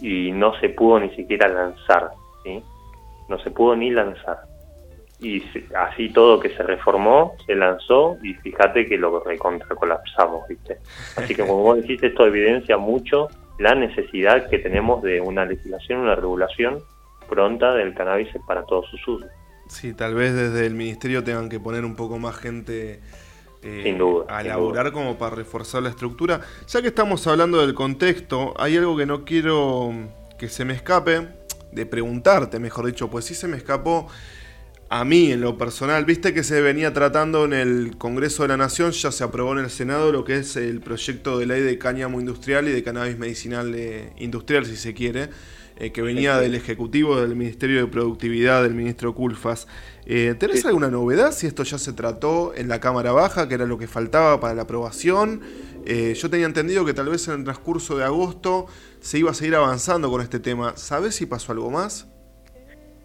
[0.00, 2.10] y no se pudo ni siquiera lanzar,
[2.42, 2.62] ¿sí?
[3.28, 4.40] No se pudo ni lanzar.
[5.20, 5.42] Y
[5.76, 10.78] así todo que se reformó, se lanzó y fíjate que lo recontra colapsamos, ¿viste?
[11.16, 16.00] Así que como vos dijiste, esto evidencia mucho la necesidad que tenemos de una legislación,
[16.00, 16.80] una regulación
[17.28, 19.30] pronta del cannabis para todos sus usos.
[19.68, 23.00] Sí, tal vez desde el ministerio tengan que poner un poco más gente
[23.66, 23.98] eh,
[24.28, 26.42] a laburar como para reforzar la estructura.
[26.68, 29.90] Ya que estamos hablando del contexto, hay algo que no quiero
[30.38, 31.28] que se me escape,
[31.72, 34.06] de preguntarte, mejor dicho, pues sí se me escapó
[34.90, 36.04] a mí en lo personal.
[36.04, 39.64] Viste que se venía tratando en el Congreso de la Nación, ya se aprobó en
[39.64, 43.18] el Senado lo que es el proyecto de ley de cáñamo industrial y de cannabis
[43.18, 43.74] medicinal
[44.18, 45.30] industrial, si se quiere.
[45.76, 49.66] Eh, que venía del Ejecutivo, del Ministerio de Productividad, del ministro Culfas.
[50.06, 53.66] Eh, ¿Tenés alguna novedad si esto ya se trató en la Cámara Baja, que era
[53.66, 55.40] lo que faltaba para la aprobación?
[55.84, 58.66] Eh, yo tenía entendido que tal vez en el transcurso de agosto
[59.00, 60.76] se iba a seguir avanzando con este tema.
[60.76, 62.08] ¿Sabes si pasó algo más?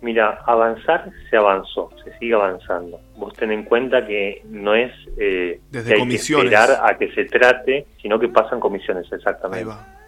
[0.01, 3.01] Mira, avanzar se avanzó, se sigue avanzando.
[3.17, 7.87] Vos ten en cuenta que no es eh, Desde que esperar a que se trate,
[7.99, 9.59] sino que pasan comisiones, exactamente.
[9.59, 9.98] Ahí va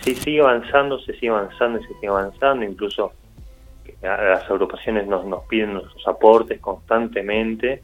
[0.00, 3.12] sí sigue avanzando, se sigue avanzando y se sigue avanzando, incluso
[4.02, 7.82] las agrupaciones nos, nos piden nuestros aportes constantemente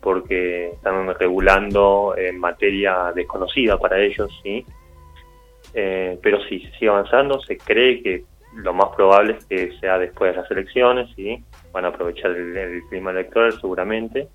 [0.00, 4.64] porque están regulando en materia desconocida para ellos, sí.
[5.72, 9.98] Eh, pero sí, se sigue avanzando, se cree que lo más probable es que sea
[9.98, 11.42] después de las elecciones, sí.
[11.72, 14.28] Van a aprovechar el, clima electoral seguramente.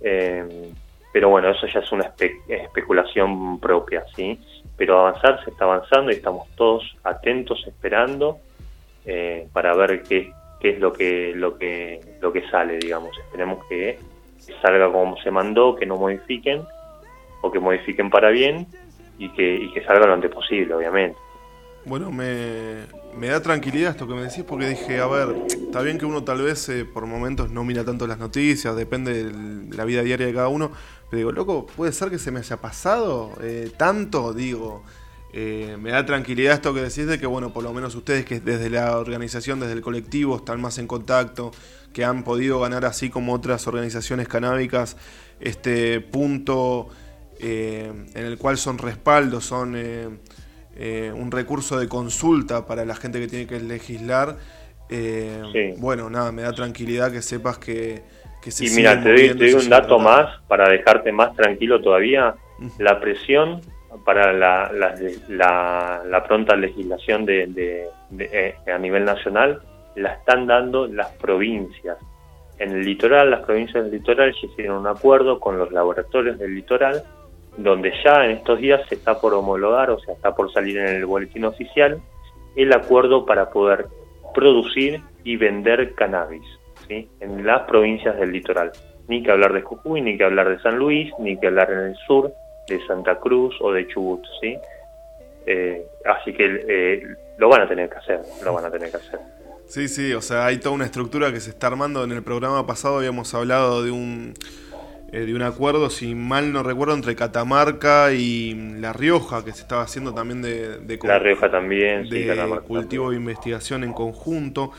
[0.00, 0.72] Eh,
[1.12, 2.12] pero bueno, eso ya es una
[2.48, 4.38] especulación propia, ¿sí?
[4.78, 8.38] Pero avanzar se está avanzando y estamos todos atentos, esperando
[9.04, 13.10] eh, para ver qué, qué es lo que, lo, que, lo que sale, digamos.
[13.18, 13.98] Esperemos que
[14.62, 16.62] salga como se mandó, que no modifiquen,
[17.42, 18.66] o que modifiquen para bien
[19.18, 21.18] y que, y que salga lo antes posible, obviamente.
[21.84, 22.84] Bueno, me,
[23.16, 26.22] me da tranquilidad esto que me decís porque dije, a ver, está bien que uno
[26.22, 30.26] tal vez eh, por momentos no mira tanto las noticias, depende de la vida diaria
[30.26, 30.70] de cada uno,
[31.10, 34.82] pero digo, loco, puede ser que se me haya pasado eh, tanto, digo.
[35.32, 38.40] Eh, me da tranquilidad esto que decís de que, bueno, por lo menos ustedes que
[38.40, 41.50] desde la organización, desde el colectivo, están más en contacto,
[41.92, 44.96] que han podido ganar así como otras organizaciones canábicas
[45.40, 46.88] este punto
[47.40, 49.76] en el cual son respaldos, son
[50.80, 54.38] eh, un recurso de consulta para la gente que tiene que legislar.
[54.88, 58.04] Eh, bueno, nada, me da tranquilidad que sepas que,
[58.42, 62.34] que se Y mira, te doy, un dato más para dejarte más tranquilo todavía.
[62.78, 63.60] La presión
[64.04, 64.70] para la,
[65.28, 69.60] la, pronta legislación de, eh, a nivel nacional
[69.96, 71.98] la están dando las provincias.
[72.58, 76.54] En el litoral, las provincias del litoral ya hicieron un acuerdo con los laboratorios del
[76.54, 77.02] litoral
[77.56, 80.86] donde ya en estos días se está por homologar, o sea, está por salir en
[80.86, 82.00] el boletín oficial,
[82.54, 83.86] el acuerdo para poder
[84.32, 86.57] producir y vender cannabis
[86.88, 87.08] ¿sí?
[87.20, 88.72] en las provincias del litoral.
[89.08, 91.78] Ni que hablar de Jujuy, ni que hablar de San Luis, ni que hablar en
[91.78, 92.32] el sur
[92.68, 94.22] de Santa Cruz o de Chubut.
[94.40, 94.56] ¿sí?
[95.46, 97.02] Eh, así que eh,
[97.38, 99.20] lo van a tener que hacer, lo van a tener que hacer.
[99.66, 102.04] Sí, sí, o sea, hay toda una estructura que se está armando.
[102.04, 104.34] En el programa pasado habíamos hablado de un
[105.10, 109.62] eh, de un acuerdo, si mal no recuerdo, entre Catamarca y La Rioja, que se
[109.62, 114.72] estaba haciendo también de, de La Rioja también, de cultivo de investigación en conjunto.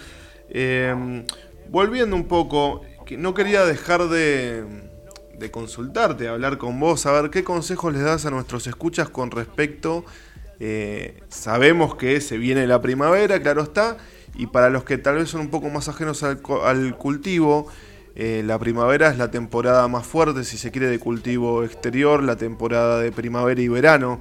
[0.50, 1.24] Eh,
[1.70, 4.64] volviendo un poco, que no quería dejar de,
[5.38, 9.32] de consultarte, hablar con vos, a ver qué consejos les das a nuestros escuchas con
[9.32, 10.06] respecto.
[10.60, 13.98] Eh, sabemos que se viene la primavera, claro está,
[14.36, 17.68] y para los que tal vez son un poco más ajenos al, al cultivo,
[18.22, 22.36] eh, la primavera es la temporada más fuerte, si se quiere, de cultivo exterior, la
[22.36, 24.20] temporada de primavera y verano.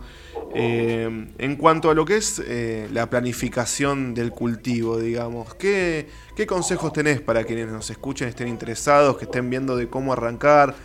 [0.55, 6.07] Eh, en cuanto a lo que es eh, la planificación del cultivo, digamos, ¿qué,
[6.47, 10.77] consejos tenés para quienes nos escuchen, estén interesados, que estén viendo de cómo arrancar?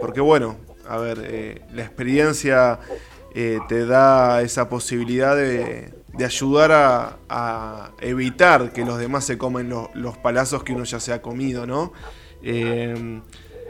[0.00, 2.78] porque bueno, a ver, la experiencia
[3.32, 5.92] te da esa posibilidad de,
[6.24, 11.22] ayudar a, evitar que los demás se comen los palazos que uno ya se ha
[11.22, 11.92] comido, ¿no?
[12.44, 13.20] Eh,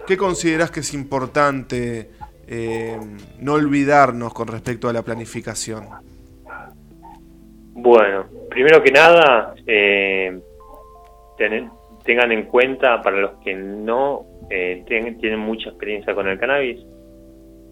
[0.07, 2.11] ¿Qué consideras que es importante
[2.47, 2.99] eh,
[3.41, 5.87] no olvidarnos con respecto a la planificación?
[7.72, 10.39] Bueno, primero que nada, eh,
[12.05, 16.85] tengan en cuenta para los que no eh, tienen mucha experiencia con el cannabis,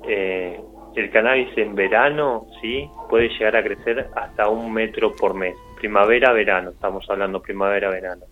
[0.05, 5.55] el cannabis en verano sí puede llegar a crecer hasta un metro por mes.
[5.79, 8.25] Primavera-verano, estamos hablando primavera-verano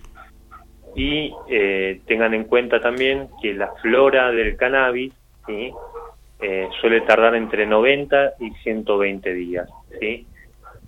[0.94, 5.12] y eh, tengan en cuenta también que la flora del cannabis
[5.48, 9.68] eh, suele tardar entre 90 y 120 días.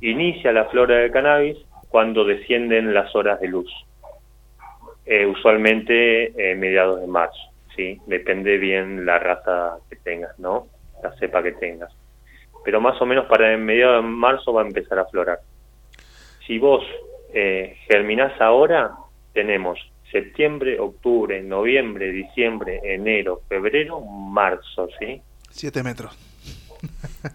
[0.00, 3.70] Inicia la flora del cannabis cuando descienden las horas de luz,
[5.06, 7.40] eh, usualmente mediados de marzo.
[8.06, 10.66] Depende bien la raza que tengas, ¿no?
[11.02, 11.90] La cepa que tengas.
[12.64, 15.40] Pero más o menos para el mediados de marzo va a empezar a florar.
[16.46, 16.84] Si vos
[17.32, 18.92] eh, germinás ahora,
[19.32, 19.78] tenemos
[20.12, 25.20] septiembre, octubre, noviembre, diciembre, enero, febrero, marzo, ¿sí?
[25.50, 26.16] Siete metros.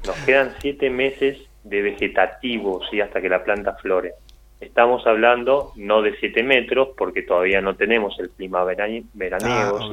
[0.05, 3.01] Nos quedan siete meses de vegetativo, ¿sí?
[3.01, 4.13] Hasta que la planta flore.
[4.61, 9.07] Estamos hablando no de siete metros, porque todavía no tenemos el clima veraniego,
[9.43, 9.89] ah,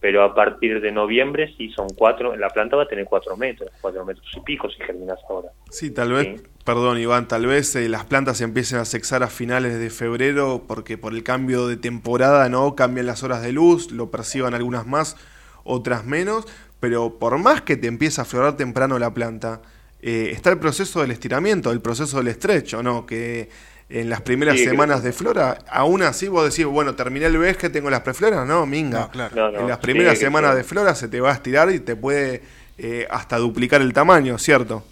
[0.00, 3.70] pero a partir de noviembre sí son cuatro, la planta va a tener cuatro metros,
[3.80, 5.50] cuatro metros y pico si germinas ahora.
[5.70, 9.28] Sí, tal vez, perdón Iván, tal vez eh, las plantas se empiecen a sexar a
[9.28, 13.90] finales de febrero porque por el cambio de temporada no cambian las horas de luz,
[13.90, 15.16] lo perciban algunas más,
[15.64, 16.46] otras menos,
[16.80, 19.60] pero por más que te empiece a florar temprano la planta,
[20.00, 23.06] eh, está el proceso del estiramiento, el proceso del estrecho, ¿no?
[23.06, 23.48] Que
[23.88, 27.68] en las primeras semanas de flora, aún así vos decís, bueno, terminé el mes que
[27.68, 29.10] tengo las prefloras, no, minga.
[29.12, 32.42] en las primeras semanas de flora se te va a estirar y te puede
[32.78, 34.82] eh, hasta duplicar el tamaño, ¿cierto?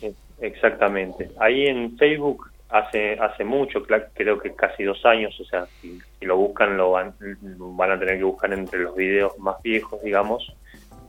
[0.41, 1.30] Exactamente.
[1.38, 3.82] Ahí en Facebook hace hace mucho,
[4.14, 8.18] creo que casi dos años, o sea, si, lo buscan lo van, van a tener
[8.18, 10.55] que buscar entre los videos más viejos, digamos.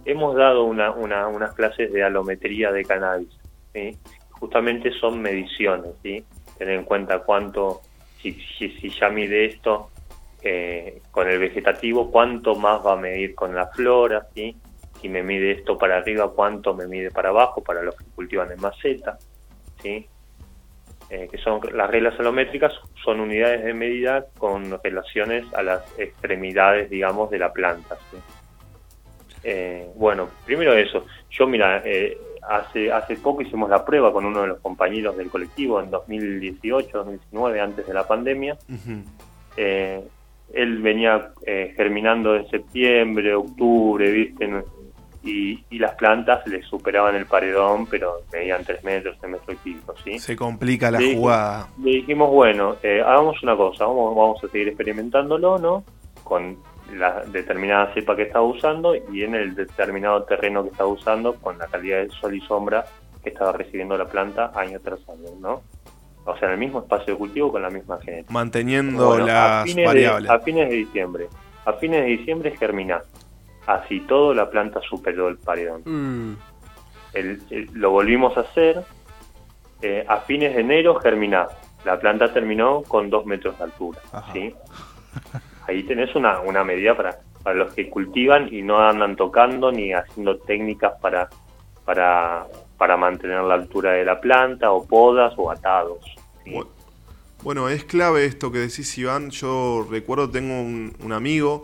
[0.06, 3.30] Hemos dado una, una, unas clases de alometría de cannabis,
[3.74, 3.98] ¿sí?
[4.32, 6.26] justamente son mediciones, ¿sí?
[6.58, 7.82] tener en cuenta cuánto,
[8.20, 9.90] si, si, ya mide esto
[10.42, 14.56] eh, con el vegetativo, cuánto más va a medir con la flora, ¿sí?
[15.02, 18.52] Si me mide esto para arriba, cuánto me mide para abajo, para los que cultivan
[18.52, 19.18] en maceta,
[19.82, 20.08] ¿sí?
[21.10, 22.72] Eh, que son las reglas alométricas,
[23.04, 27.97] son unidades de medida con relaciones a las extremidades, digamos, de la planta.
[29.43, 31.06] Eh, bueno, primero eso.
[31.32, 35.30] Yo, mira, eh, hace, hace poco hicimos la prueba con uno de los compañeros del
[35.30, 38.58] colectivo en 2018, 2019, antes de la pandemia.
[39.58, 40.02] Eh,
[40.54, 44.49] él venía eh, germinando en septiembre, octubre, ¿viste?
[45.24, 49.74] Y, y, las plantas le superaban el paredón, pero medían 3 metros, 3 metros y
[49.74, 50.17] pico, ¿sí?
[50.17, 51.67] Se complica la jugada.
[51.84, 55.84] Le dijimos, bueno, eh, hagamos una cosa, vamos, vamos a seguir experimentándolo, ¿no?
[56.24, 56.57] Con
[56.93, 61.57] la determinada cepa que estaba usando y en el determinado terreno que estaba usando con
[61.57, 62.86] la calidad de sol y sombra
[63.24, 65.61] que estaba recibiendo la planta año tras año, ¿no?
[66.26, 68.32] O sea, en el mismo espacio de cultivo con la misma genética.
[68.32, 70.30] Manteniendo las variables.
[70.30, 71.28] a fines de diciembre.
[71.65, 73.01] A fines de diciembre germina.
[73.74, 75.82] Así todo la planta superó el paredón.
[75.86, 76.36] Mm.
[77.74, 78.84] lo volvimos a hacer.
[79.82, 81.47] Eh, a fines de enero germina.
[81.86, 83.99] La planta terminó con dos metros de altura.
[84.34, 84.53] ¿sí?
[85.67, 89.93] ahí tenés una, una medida para, para los que cultivan y no andan tocando ni
[89.93, 91.30] haciendo técnicas para,
[91.86, 92.45] para,
[92.78, 96.03] para mantener la altura de la planta o podas o atados.
[97.43, 99.32] Bueno, es clave esto que decís Iván.
[99.32, 101.63] Yo recuerdo, tengo un, amigo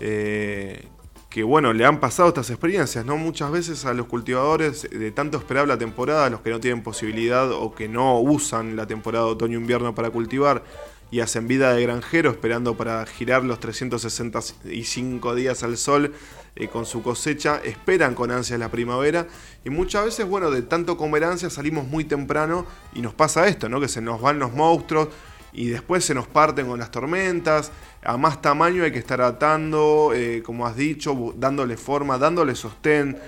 [0.00, 0.86] eh,
[1.32, 3.16] que, bueno, le han pasado estas experiencias, ¿no?
[3.16, 7.50] Muchas veces a los cultivadores, de tanto esperar la temporada, los que no tienen posibilidad
[7.50, 10.62] o que no usan la temporada otoño-invierno para cultivar,
[11.10, 16.14] y hacen vida de granjero esperando para girar los 365 días al sol
[16.56, 19.26] eh, con su cosecha, esperan con ansias la primavera
[19.62, 23.68] y muchas veces, bueno, de tanto comer ansias salimos muy temprano y nos pasa esto,
[23.68, 23.78] ¿no?
[23.78, 25.08] Que se nos van los monstruos
[25.52, 27.72] y después se nos parten con las tormentas,
[28.04, 33.18] a más tamaño hay que estar atando, eh, como has dicho, dándole forma, dándole sostén.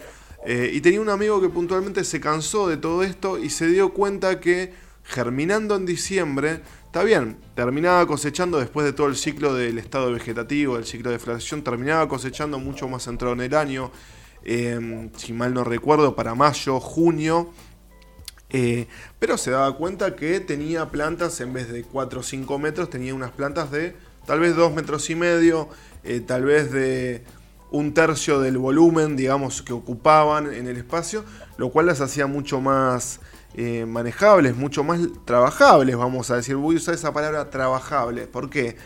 [0.46, 3.92] Eh, y tenía un amigo que puntualmente se cansó de todo esto y se dio
[3.92, 6.60] cuenta que germinando en diciembre
[6.94, 11.18] Está bien, terminaba cosechando después de todo el ciclo del estado vegetativo, el ciclo de
[11.18, 13.90] floración, terminaba cosechando mucho más entrado en el año,
[14.44, 17.50] em, si mal no recuerdo, para mayo, junio,
[18.48, 18.86] eh,
[19.18, 23.12] pero se daba cuenta que tenía plantas en vez de 4 o 5 metros, tenía
[23.12, 23.96] unas plantas de
[24.26, 25.68] tal vez 2 metros y medio,
[26.02, 27.24] eh, tal vez de
[27.70, 31.24] un tercio del volumen, digamos, que ocupaban en el espacio,
[31.56, 33.20] lo cual las hacía mucho más
[33.56, 36.56] eh, manejables, mucho más trabajables, vamos a decir.
[36.56, 38.26] Voy a usar esa palabra trabajable.
[38.26, 38.76] ¿Por qué?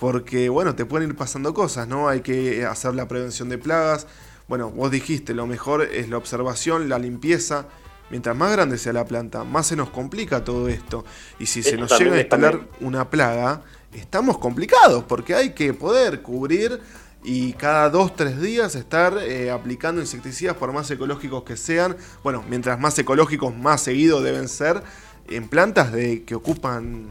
[0.00, 2.08] Porque, bueno, te pueden ir pasando cosas, ¿no?
[2.08, 4.06] Hay que hacer la prevención de plagas.
[4.48, 7.66] Bueno, vos dijiste, lo mejor es la observación, la limpieza.
[8.10, 11.04] Mientras más grande sea la planta, más se nos complica todo esto.
[11.38, 13.62] Y si se nos llega a instalar una plaga,
[13.92, 16.80] estamos complicados, porque hay que poder cubrir
[17.24, 21.96] y cada dos, tres días estar eh, aplicando insecticidas por más ecológicos que sean.
[22.24, 24.82] Bueno, mientras más ecológicos, más seguido deben ser
[25.28, 27.06] en plantas de que ocupan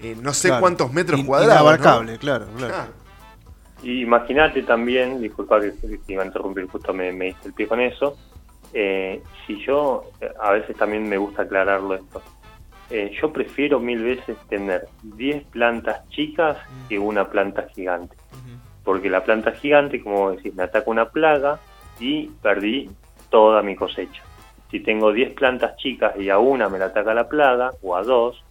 [0.00, 1.60] eh, no sé cuántos metros cuadrados.
[1.60, 2.92] Inabarcable, claro, claro.
[3.82, 5.74] Y imagínate también, disculpa que,
[6.08, 8.16] iba a interrumpir, justo me, me hice el pie con eso.
[8.72, 10.04] eh, si yo,
[10.40, 12.22] a veces también me gusta aclararlo esto,
[12.92, 18.16] eh, yo prefiero mil veces tener 10 plantas chicas que una planta gigante.
[18.84, 21.58] Porque la planta gigante, como decís, me ataca una plaga
[21.98, 22.90] y perdí
[23.30, 24.22] toda mi cosecha.
[24.70, 28.02] Si tengo 10 plantas chicas y a una me la ataca la plaga, o a
[28.02, 28.44] dos,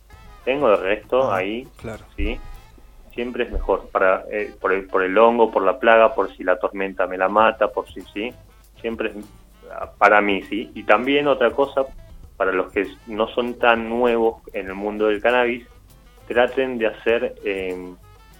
[0.43, 2.03] tengo el resto ah, ahí, claro.
[2.15, 2.39] ¿sí?
[3.13, 6.43] Siempre es mejor para eh, por, el, por el hongo, por la plaga, por si
[6.43, 8.33] la tormenta me la mata, por si sí.
[8.79, 9.15] Siempre es
[9.97, 10.71] para mí, sí.
[10.73, 11.85] Y también otra cosa,
[12.41, 15.63] para los que no son tan nuevos en el mundo del cannabis,
[16.27, 17.93] traten de hacer eh,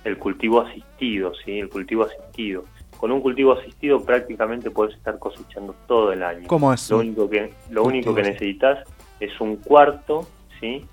[0.03, 1.59] el cultivo asistido, ¿sí?
[1.59, 2.65] El cultivo asistido.
[2.97, 6.47] Con un cultivo asistido prácticamente puedes estar cosechando todo el año.
[6.47, 6.89] ¿Cómo es?
[6.89, 8.79] Lo único que, lo único que necesitas
[9.19, 10.27] es un cuarto,
[10.59, 10.83] ¿sí?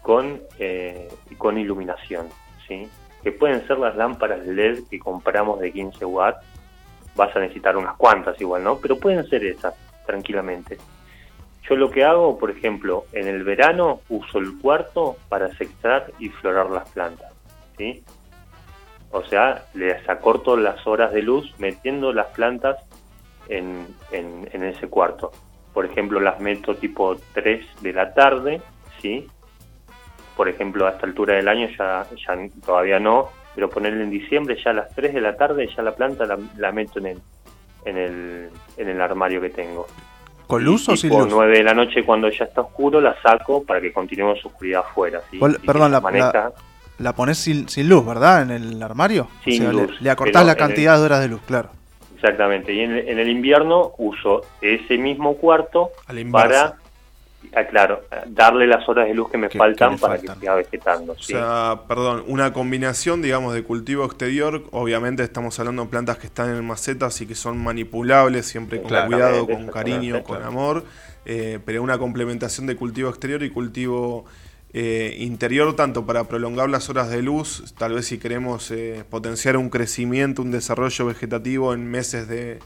[0.00, 2.28] Con, eh, con iluminación,
[2.66, 2.88] ¿sí?
[3.22, 6.46] Que pueden ser las lámparas LED que compramos de 15 watts,
[7.14, 8.78] vas a necesitar unas cuantas igual, ¿no?
[8.78, 9.74] Pero pueden ser esas,
[10.06, 10.78] tranquilamente.
[11.68, 16.30] Yo lo que hago, por ejemplo, en el verano uso el cuarto para sextar y
[16.30, 17.32] florar las plantas,
[17.76, 18.02] ¿sí?
[19.10, 22.78] O sea, les acorto las horas de luz metiendo las plantas
[23.48, 25.32] en, en, ese cuarto.
[25.74, 28.62] Por ejemplo, las meto tipo 3 de la tarde,
[29.00, 29.26] ¿sí?
[30.36, 34.56] Por ejemplo, a esta altura del año ya, ya todavía no, pero ponerle en diciembre
[34.62, 36.24] ya a las 3 de la tarde ya la planta
[36.56, 37.18] la, meto en el,
[37.84, 39.86] en, el, en el armario que tengo.
[40.48, 41.28] ¿Con luz o sin luz?
[41.28, 44.80] 9 de la noche cuando ya está oscuro la saco para que continúe su oscuridad
[44.80, 45.20] afuera.
[45.64, 46.52] Perdón, la,
[46.98, 48.40] la, pones sin, luz, ¿verdad?
[48.42, 49.28] En el armario.
[49.44, 50.00] Sin luz.
[50.00, 51.68] Le, acortás la cantidad de horas de luz, claro.
[52.14, 52.72] Exactamente.
[52.72, 55.90] Y en, en, el invierno uso ese mismo cuarto
[56.32, 56.76] para
[57.70, 61.12] claro, darle las horas de luz que me faltan para que siga vegetando.
[61.12, 64.64] O sea, perdón, una combinación, digamos, de cultivo exterior.
[64.70, 68.90] Obviamente estamos hablando de plantas que están en macetas y que son manipulables, siempre con
[69.06, 70.84] cuidado, con cariño, con amor.
[71.24, 74.24] Eh, pero una complementación de cultivo exterior y cultivo
[74.72, 79.56] eh, interior, tanto para prolongar las horas de luz, tal vez si queremos eh, potenciar
[79.56, 82.58] un crecimiento, un desarrollo vegetativo en meses de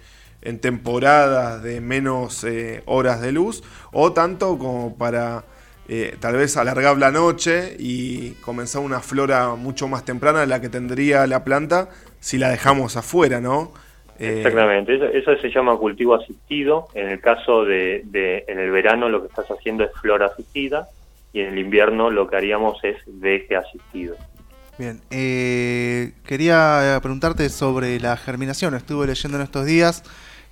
[0.43, 3.63] en temporadas de menos eh, horas de luz,
[3.93, 5.45] o tanto como para
[5.89, 10.61] eh, tal vez alargar la noche y comenzar una flora mucho más temprana de la
[10.61, 11.89] que tendría la planta
[12.21, 13.73] si la dejamos afuera, ¿no?
[14.19, 16.89] Eh, Exactamente, eso, se llama cultivo asistido.
[16.95, 20.89] En el caso de, de, en el verano lo que estás haciendo es flora asistida
[21.33, 24.17] y en el invierno lo que haríamos es deje asistido.
[24.79, 25.01] Bien,
[26.25, 28.75] quería preguntarte sobre la germinación.
[28.75, 30.03] Estuve leyendo en estos días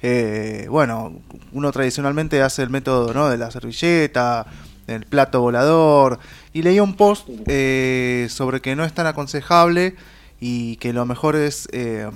[0.02, 1.12] eh, bueno,
[1.52, 3.28] uno tradicionalmente hace el método ¿no?
[3.28, 4.46] de la servilleta,
[4.86, 6.18] el plato volador,
[6.52, 9.94] y leí un post eh, sobre que no es tan aconsejable
[10.40, 12.10] y que lo mejor es eh,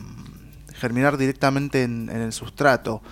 [0.74, 3.02] germinar directamente en, el sustrato.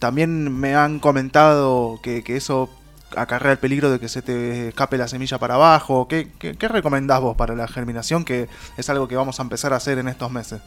[0.00, 2.68] también me han comentado que, eso
[3.16, 6.08] acarrea el peligro de que se te escape la semilla para abajo.
[6.08, 8.24] ¿Qué, qué, qué recomendás vos para la germinación?
[8.24, 10.60] Que es algo que vamos a empezar a hacer en estos meses.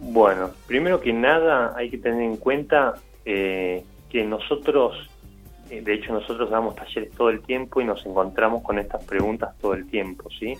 [0.00, 2.94] Bueno, primero que nada hay que tener en cuenta
[3.24, 5.10] eh, que nosotros,
[5.70, 9.58] eh, de hecho nosotros damos talleres todo el tiempo y nos encontramos con estas preguntas
[9.60, 10.54] todo el tiempo, ¿sí?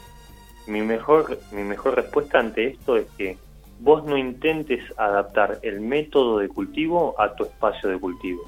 [0.66, 3.38] Mi mejor, mi mejor respuesta ante esto es que
[3.78, 8.42] vos no intentes adaptar el método de cultivo a tu espacio de cultivo,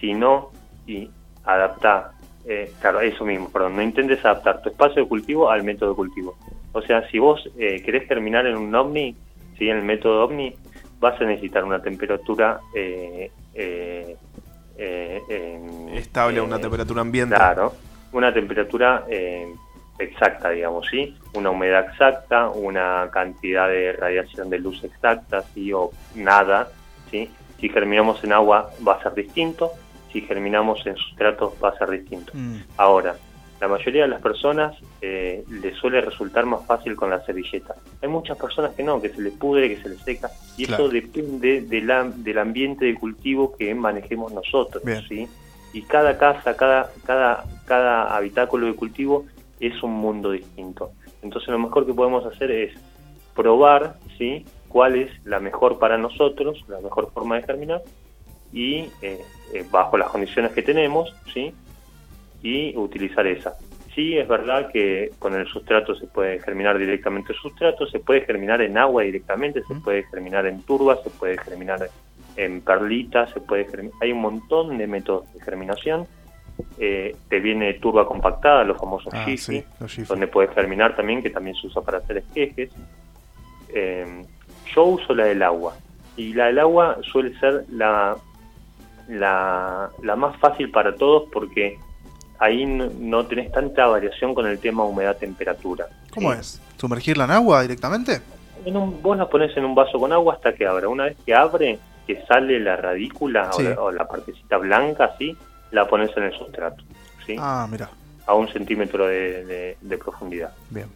[0.00, 0.50] sino
[0.86, 1.10] y
[1.44, 2.12] adaptar,
[2.46, 5.96] eh, claro, eso mismo, perdón, no intentes adaptar tu espacio de cultivo al método de
[5.96, 6.34] cultivo.
[6.72, 9.16] O sea, si vos querés terminar en un ovni,
[9.68, 10.54] en el método OVNI
[11.00, 14.16] vas a necesitar una temperatura eh, eh,
[14.76, 17.34] eh, estable, una temperatura ambiente.
[17.34, 17.74] Claro,
[18.12, 19.04] una temperatura
[19.98, 21.16] exacta, digamos, ¿sí?
[21.34, 25.72] Una humedad exacta, una cantidad de radiación de luz exacta, ¿sí?
[25.72, 26.68] O nada,
[27.10, 27.30] ¿sí?
[27.60, 29.72] Si germinamos en agua va a ser distinto,
[30.12, 32.32] si germinamos en sustratos va a ser distinto.
[32.34, 32.56] Mm.
[32.78, 33.16] Ahora,
[33.60, 37.74] la mayoría de las personas eh, les suele resultar más fácil con la servilleta.
[38.00, 40.88] Hay muchas personas que no, que se les pudre, que se les seca, y eso
[40.88, 45.28] depende de la, del ambiente de cultivo que manejemos nosotros, ¿sí?
[45.72, 49.26] Y cada casa, cada, cada, cada habitáculo de cultivo
[49.60, 50.90] es un mundo distinto.
[51.22, 52.72] Entonces lo mejor que podemos hacer es
[53.34, 54.44] probar, ¿sí?
[54.68, 57.82] cuál es la mejor para nosotros, la mejor forma de germinar,
[58.52, 59.20] y eh,
[59.52, 61.52] eh, bajo las condiciones que tenemos, ¿sí?
[62.42, 63.54] Y utilizar esa.
[63.94, 68.20] Sí, es verdad que con el sustrato se puede germinar directamente el sustrato, se puede
[68.22, 71.90] germinar en agua directamente, se puede germinar en turba, se puede germinar
[72.36, 73.66] en perlitas, se puede
[74.00, 76.06] hay un montón de métodos de germinación.
[76.78, 79.26] Eh, te viene turba compactada, los famosos ah,
[80.06, 82.70] donde puede germinar también, que también se usa para hacer esquejes.
[83.70, 84.24] Eh,
[84.74, 85.74] yo uso la del agua,
[86.16, 88.16] y la del agua suele ser la
[89.08, 91.78] la, la más fácil para todos porque
[92.40, 95.86] ahí no, tenés tanta variación con el tema humedad-temperatura.
[96.12, 96.60] ¿Cómo es?
[96.78, 98.20] ¿Sumergirla en agua directamente?
[98.64, 100.88] En un, vos la pones en un vaso con agua hasta que abra.
[100.88, 105.36] Una vez que abre, que sale la radícula o, la, partecita blanca, así,
[105.70, 106.82] la pones en el sustrato.
[107.26, 107.36] ¿sí?
[107.38, 107.90] Ah, mira.
[108.26, 110.52] A un centímetro de, profundidad.
[110.70, 110.86] Bien.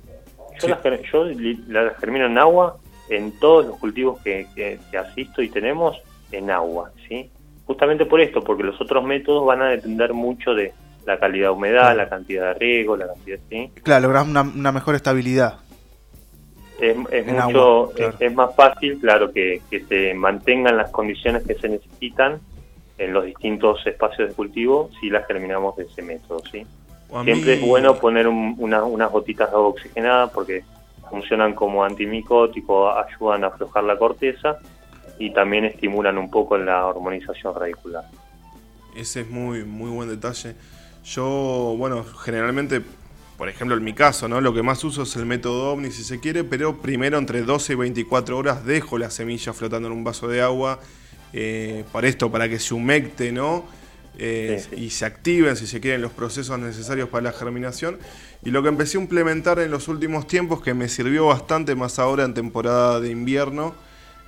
[0.61, 2.79] Yo, la, germino en agua
[3.11, 6.01] en todos los cultivos que, que, que asisto y tenemos
[6.33, 7.31] en agua, ¿sí?
[7.67, 10.73] Justamente por esto, porque los otros métodos van a depender mucho de,
[11.07, 13.71] la calidad de humedad, la cantidad de riego, la cantidad, ¿sí?
[13.83, 15.59] Claro, logras una, mejor estabilidad.
[16.81, 16.97] Es,
[17.27, 22.41] mucho, es, más fácil, claro, que, se mantengan las condiciones que se necesitan
[22.99, 26.67] en los distintos espacios de cultivo si las terminamos de ese método, ¿sí?
[27.23, 30.65] Siempre es bueno poner unas gotitas de agua oxigenada porque
[31.09, 34.59] funcionan como antimicótico, ayudan a aflojar la corteza
[35.19, 38.05] y también estimulan un poco la hormonización radicular.
[38.97, 40.57] Ese es muy, muy buen detalle.
[41.05, 42.81] Yo, bueno, generalmente,
[43.37, 44.41] por ejemplo, en mi caso, ¿no?
[44.41, 47.75] Lo que más uso es el método OVNI, si se quiere, pero primero entre 12
[47.75, 50.81] y 24 horas dejo la semilla flotando en un vaso de agua,
[51.35, 53.67] eh, para esto, para que se humecte, ¿no?
[54.17, 57.99] Eh, y se activen, si se quieren, los procesos necesarios para la germinación.
[58.43, 61.99] Y lo que empecé a implementar en los últimos tiempos, que me sirvió bastante más
[61.99, 63.75] ahora en temporada de invierno,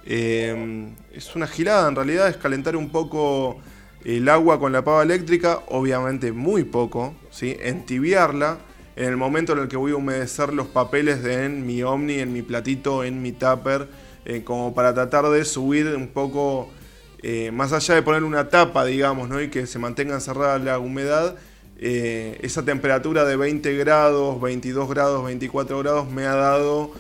[0.05, 3.61] eh, es una girada, en realidad es calentar un poco
[4.07, 7.57] el agua con la pava eléctrica, obviamente muy poco, ¿sí?
[7.59, 8.59] entibiarla
[8.95, 12.21] en el momento en el que voy a humedecer los papeles de, en mi Omni,
[12.21, 13.89] en mi platito, en mi tupper,
[14.25, 16.71] eh, como para tratar de subir un poco,
[17.21, 19.43] eh, más allá de poner una tapa, digamos, ¿no?
[19.43, 21.35] y que se mantenga encerrada la humedad,
[21.77, 26.93] eh, esa temperatura de 20 grados, 22 grados, 24 grados me ha dado...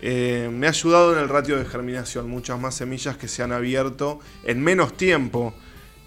[0.00, 4.20] me ha ayudado en el ratio de germinación, muchas más semillas que se han abierto
[4.44, 5.52] en menos tiempo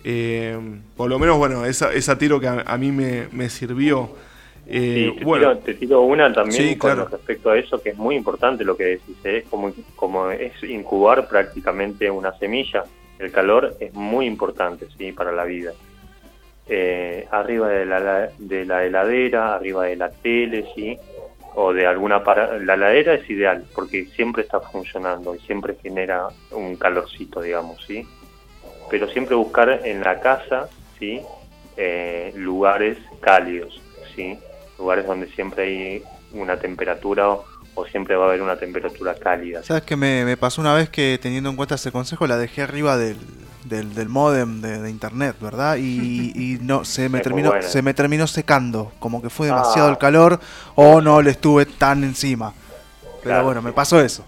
[0.04, 0.58] eh,
[0.96, 4.10] por lo menos, bueno, esa, esa tiro que a, mí me, sirvió.
[4.68, 8.16] Eh, te, bueno, tiro, te, tiro, una también con respecto a eso, que es muy
[8.16, 9.38] importante lo que decís, ¿eh?
[9.38, 12.84] es como, como es incubar prácticamente una semilla.
[13.18, 15.12] El calor es muy importante ¿sí?
[15.12, 15.74] para la vida.
[17.32, 20.98] arriba de la, de la heladera, arriba de la tele, ¿sí?
[21.56, 26.28] o de alguna para la heladera es ideal porque siempre está funcionando y siempre genera
[26.52, 28.08] un calorcito digamos sí
[28.90, 30.68] pero siempre buscar en la casa,
[30.98, 31.22] ¿sí?
[31.78, 33.82] Eh, lugares cálidos,
[34.16, 34.38] ¿sí?
[34.78, 37.46] Lugares donde siempre hay una temperatura o,
[37.92, 39.64] siempre va a haber una temperatura cálida.
[39.64, 42.98] ¿Sabes que me, pasó una vez que teniendo en cuenta ese consejo la dejé arriba
[42.98, 43.18] del,
[43.64, 45.78] del, modem de, internet, ¿verdad?
[45.78, 49.92] Y, no se me terminó se me terminó secando, como que fue demasiado ah.
[49.92, 50.42] el calor
[50.76, 52.54] o no le estuve tan encima.
[53.24, 54.26] Pero bueno, me pasó eso.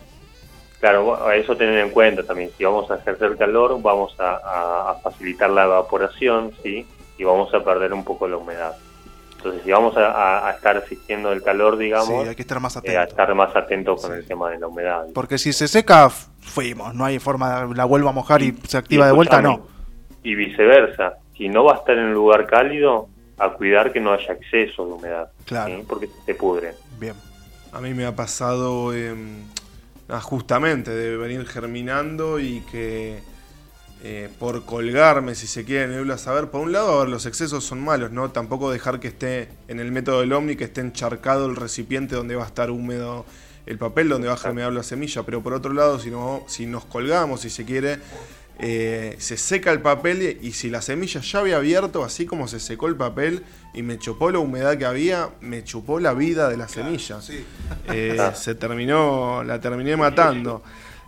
[0.81, 2.49] Claro, eso tener en cuenta también.
[2.57, 6.87] Si vamos a ejercer calor, vamos a, facilitar la evaporación, ¿sí?
[7.19, 8.75] Y vamos a perder un poco la humedad.
[9.37, 12.99] Entonces, si vamos a, estar asistiendo el calor, digamos, hay que estar más atento.
[12.99, 15.05] Eh, estar más atento con el tema de la humedad.
[15.13, 18.77] Porque si se seca, fuimos, no hay forma, de la vuelva a mojar y, se
[18.77, 19.67] activa de vuelta, no.
[20.23, 23.07] Y viceversa, si no va a estar en un lugar cálido,
[23.37, 25.83] a cuidar que no haya exceso de humedad, claro.
[25.87, 26.73] porque se pudre.
[26.99, 27.13] Bien.
[27.71, 28.91] A mí me ha pasado...
[30.13, 33.19] Ah, justamente, de venir germinando y que
[34.03, 38.11] eh, por colgarme, si se quiere, nebula saber, por un lado, los excesos son malos,
[38.11, 38.29] ¿no?
[38.29, 42.35] Tampoco dejar que esté en el método del Omni, que esté encharcado el recipiente donde
[42.35, 43.25] va a estar húmedo
[43.65, 46.65] el papel, donde va a germinar la semilla, pero por otro lado, si, no, si
[46.65, 47.99] nos colgamos, si se quiere,
[48.63, 52.59] eh, se seca el papel y, si la semilla ya había abierto, así como se
[52.59, 53.43] secó el papel
[53.73, 57.17] y me chupó la humedad que había, me chupó la vida de la semilla.
[57.87, 60.61] Eh, se terminó, la terminé matando.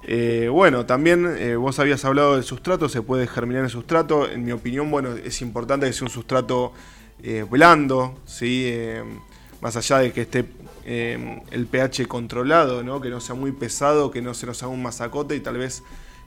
[0.06, 4.28] Eh, bueno, también vos habías hablado del sustrato, se puede germinar el sustrato.
[4.28, 6.74] En mi opinión, bueno, es importante que sea un sustrato
[7.50, 8.74] blando, ¿sí?
[9.62, 10.44] más allá de que esté
[10.86, 13.00] el pH controlado, ¿no?
[13.00, 15.84] que no sea muy pesado, que no se nos haga un masacote y tal vez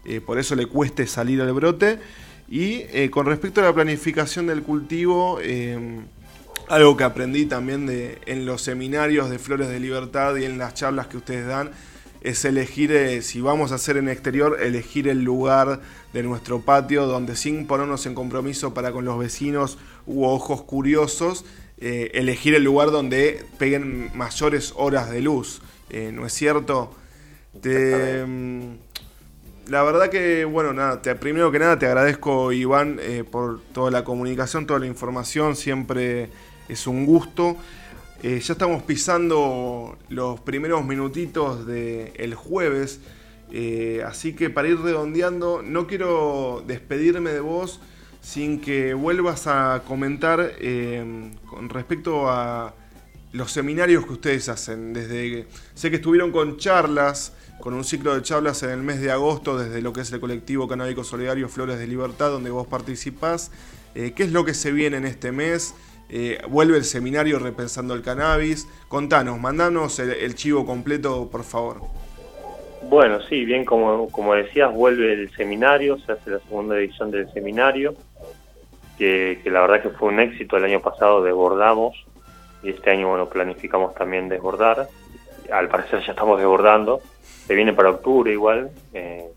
[0.06, 1.98] eh, por eso le cueste salir al brote.
[2.48, 6.00] Y eh, con respecto a la planificación del cultivo, eh,
[6.68, 10.74] algo que aprendí también de, en los seminarios de Flores de Libertad y en las
[10.74, 11.70] charlas que ustedes dan,
[12.20, 15.80] es elegir, si vamos a hacer en exterior, elegir el lugar
[16.12, 21.44] de nuestro patio donde sin ponernos en compromiso para con los vecinos u ojos curiosos,
[21.78, 25.60] elegir el lugar donde peguen mayores horas de luz.
[26.12, 26.96] ¿No es cierto?
[27.60, 28.24] Te,
[29.68, 34.04] la verdad que, bueno, nada, primero que nada te agradezco, Iván, eh, por toda la
[34.04, 36.30] comunicación, toda la información, siempre
[36.68, 37.56] es un gusto.
[38.22, 43.00] Eh, ya estamos pisando los primeros minutitos del jueves,
[43.50, 47.80] eh, así que para ir redondeando, no quiero despedirme de vos
[48.20, 50.52] sin que vuelvas a comentar
[51.48, 52.74] con respecto a
[53.36, 54.92] los seminarios que ustedes hacen.
[54.92, 59.10] Desde sé que estuvieron con charlas, con un ciclo de charlas en el mes de
[59.10, 63.52] agosto desde lo que es el colectivo canábico solidario Flores de Libertad, donde vos participás.
[63.94, 65.74] Eh, ¿Qué es lo que se viene en este mes?
[66.08, 68.68] Eh, vuelve el seminario Repensando el Cannabis.
[68.88, 71.80] Contanos, mandanos el, chivo completo, por favor.
[72.88, 77.30] Bueno, sí, bien, como, como decías, vuelve el seminario, se hace la segunda edición del
[77.32, 77.94] seminario,
[78.96, 80.56] que, que la verdad que fue un éxito.
[80.56, 82.06] El año pasado desbordamos
[82.62, 84.88] y este año, bueno, planificamos también desbordar.
[85.52, 87.00] Al parecer ya estamos desbordando.
[87.46, 88.70] Se viene para octubre igual.
[88.92, 89.28] Eh,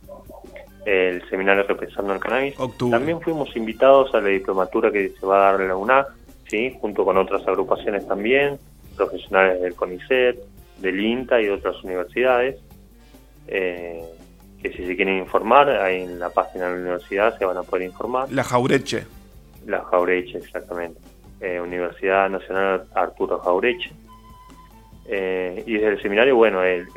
[0.86, 2.55] el seminario Repensando el Cannabis.
[2.89, 6.07] También fuimos invitados a la diplomatura que se va a dar en la UNAC,
[6.47, 6.76] ¿sí?
[6.80, 8.57] junto con otras agrupaciones también,
[8.95, 10.39] profesionales del CONICET,
[10.80, 12.59] del INTA y de otras universidades,
[13.47, 14.01] eh,
[14.61, 17.63] que si se quieren informar, ahí en la página de la universidad se van a
[17.63, 18.32] poder informar.
[18.32, 19.05] La Jaureche.
[19.65, 20.99] La Jaureche, exactamente.
[21.42, 23.92] Eh, universidad Nacional Arturo Jaureche.
[25.08, 26.88] Eh, y desde el seminario, bueno, el,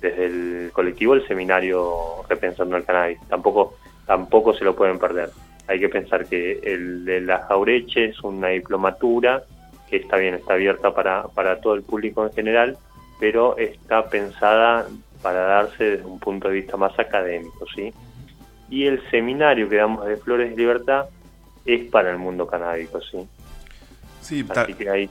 [0.00, 3.20] desde el colectivo el seminario Repensando el Cannabis.
[3.28, 5.30] Tampoco, tampoco se lo pueden perder.
[5.68, 9.44] Hay que pensar que el de la Jaureche es una diplomatura
[9.88, 12.76] que está bien, está abierta para, para todo el público en general,
[13.20, 14.86] pero está pensada
[15.22, 17.92] para darse desde un punto de vista más académico, ¿sí?
[18.68, 21.06] Y el seminario que damos de Flores de Libertad
[21.64, 23.26] es para el mundo canábico, ¿sí?
[24.26, 25.08] Sí, Así que ahí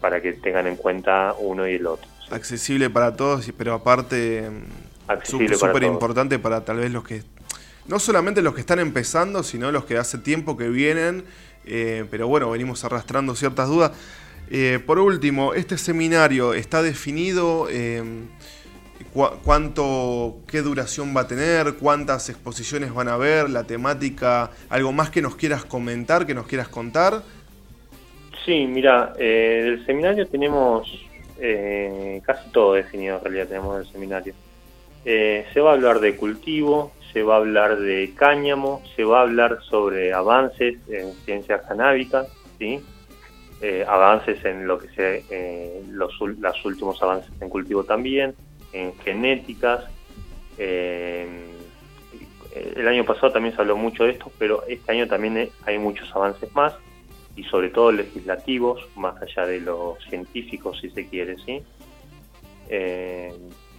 [0.00, 2.08] para que tengan en cuenta uno y el otro.
[2.30, 4.48] Accesible para todos, pero aparte
[5.24, 7.22] súper importante para tal vez los que,
[7.86, 11.24] no solamente los que están empezando, sino los que hace tiempo que vienen,
[11.66, 13.92] eh, pero bueno, venimos arrastrando ciertas dudas.
[14.50, 18.02] Eh, por último, este seminario está definido, eh,
[19.12, 25.10] cuánto, qué duración va a tener, cuántas exposiciones van a haber, la temática, algo más
[25.10, 27.22] que nos quieras comentar, que nos quieras contar.
[28.44, 30.86] Sí, mira, eh, del seminario tenemos
[31.40, 34.34] eh, casi todo definido en realidad tenemos el seminario.
[35.06, 39.20] Eh, se va a hablar de cultivo, se va a hablar de cáñamo, se va
[39.20, 42.28] a hablar sobre avances en ciencias canábicas,
[42.58, 42.80] ¿sí?
[43.88, 48.34] avances en lo que se, los, los últimos avances en cultivo también,
[48.74, 49.84] en genéticas.
[50.58, 51.48] el
[52.86, 56.54] año pasado también se habló mucho de esto, pero este año también hay muchos avances
[56.54, 56.74] más
[57.36, 61.62] y sobre todo legislativos, más allá de los científicos, si se quiere, ¿sí?
[62.68, 63.32] Eh,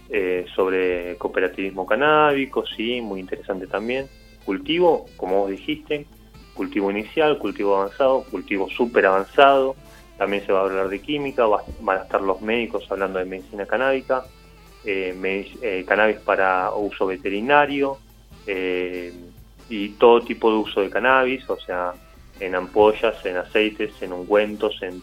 [0.08, 4.06] eh, sobre cooperativismo canábico, sí, muy interesante también.
[4.44, 6.06] Cultivo, como vos dijiste,
[6.54, 9.74] cultivo inicial, cultivo avanzado, cultivo súper avanzado.
[10.18, 11.46] También se va a hablar de química,
[11.80, 14.24] van a estar los médicos hablando de medicina canábica,
[14.84, 17.98] eh, cannabis para uso veterinario
[19.68, 21.92] y todo tipo de uso de cannabis, o sea,
[22.40, 25.02] en ampollas, en aceites, en ungüentos, en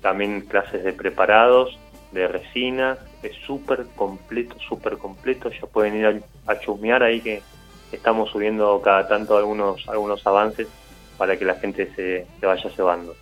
[0.00, 1.78] también clases de preparados,
[2.12, 7.42] de resina, es súper completo, súper completo, ya pueden ir a, a, chusmear ahí que
[7.92, 10.68] estamos subiendo cada tanto algunos, algunos avances
[11.16, 13.14] para que la gente se, se vaya cebando.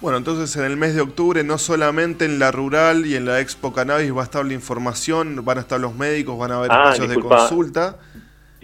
[0.00, 3.40] Bueno, entonces en el mes de octubre no solamente en la rural y en la
[3.40, 6.70] Expo Cannabis va a estar la información, van a estar los médicos, van a haber
[6.70, 7.96] ah, espacios de consulta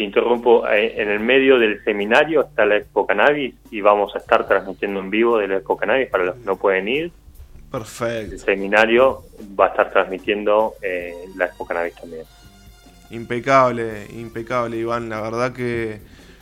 [0.03, 4.19] te interrumpo, eh, en el medio del seminario está la Expo Cannabis y vamos a
[4.19, 7.13] estar transmitiendo en vivo de la Expo Cannabis para los que no pueden ir.
[7.71, 8.35] Perfecto.
[8.35, 9.23] El seminario
[9.59, 12.25] va a estar transmitiendo eh, la Expo Cannabis también.
[13.11, 16.01] Impecable, impecable Iván, la verdad que,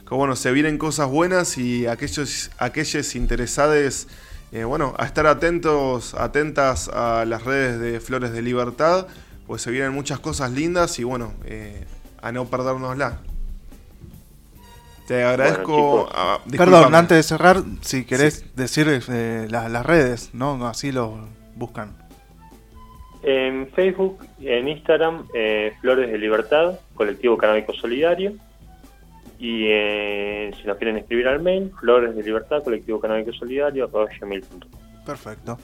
[0.08, 4.08] bueno, se vienen cosas buenas y aquellos, aquellos interesados,
[4.52, 9.06] eh, bueno, a estar atentos, atentas a las redes de Flores de Libertad,
[9.46, 11.34] pues se vienen muchas cosas lindas y bueno,
[12.22, 13.18] a no perdérnosla.
[15.10, 16.08] Te agradezco.
[16.12, 20.64] Ah, Perdón, antes de cerrar, si querés decir eh, las redes, ¿no?
[20.68, 21.96] Así lo buscan.
[23.24, 28.34] En Facebook, en Instagram, eh, Flores de Libertad, Colectivo Canábico Solidario.
[29.40, 33.90] Y eh, si nos quieren escribir al mail, Flores de Libertad, Colectivo Canábico Solidario,
[35.04, 35.58] Perfecto.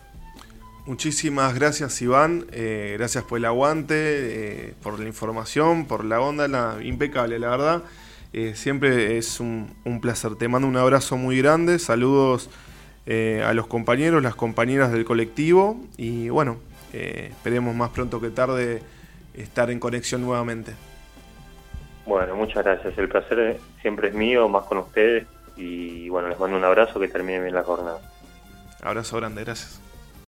[0.87, 7.39] Muchísimas gracias Iván, gracias por el aguante, por la información, por la onda, la, impecable
[7.39, 7.83] la verdad.
[8.33, 10.37] Eh, siempre es un, placer.
[10.37, 11.79] Te mando un abrazo muy grande.
[11.79, 12.51] Saludos
[13.07, 15.81] eh, a los compañeros, las compañeras del colectivo.
[15.97, 16.59] Y bueno,
[16.93, 18.83] eh, esperemos más pronto que tarde
[19.35, 20.73] estar en conexión nuevamente.
[22.05, 22.97] Bueno, muchas gracias.
[22.99, 25.27] El placer siempre es mío, más con ustedes.
[25.57, 27.99] Y bueno, les mando un abrazo, que termine bien la jornada.
[28.83, 29.86] Abrazo grande, gracias.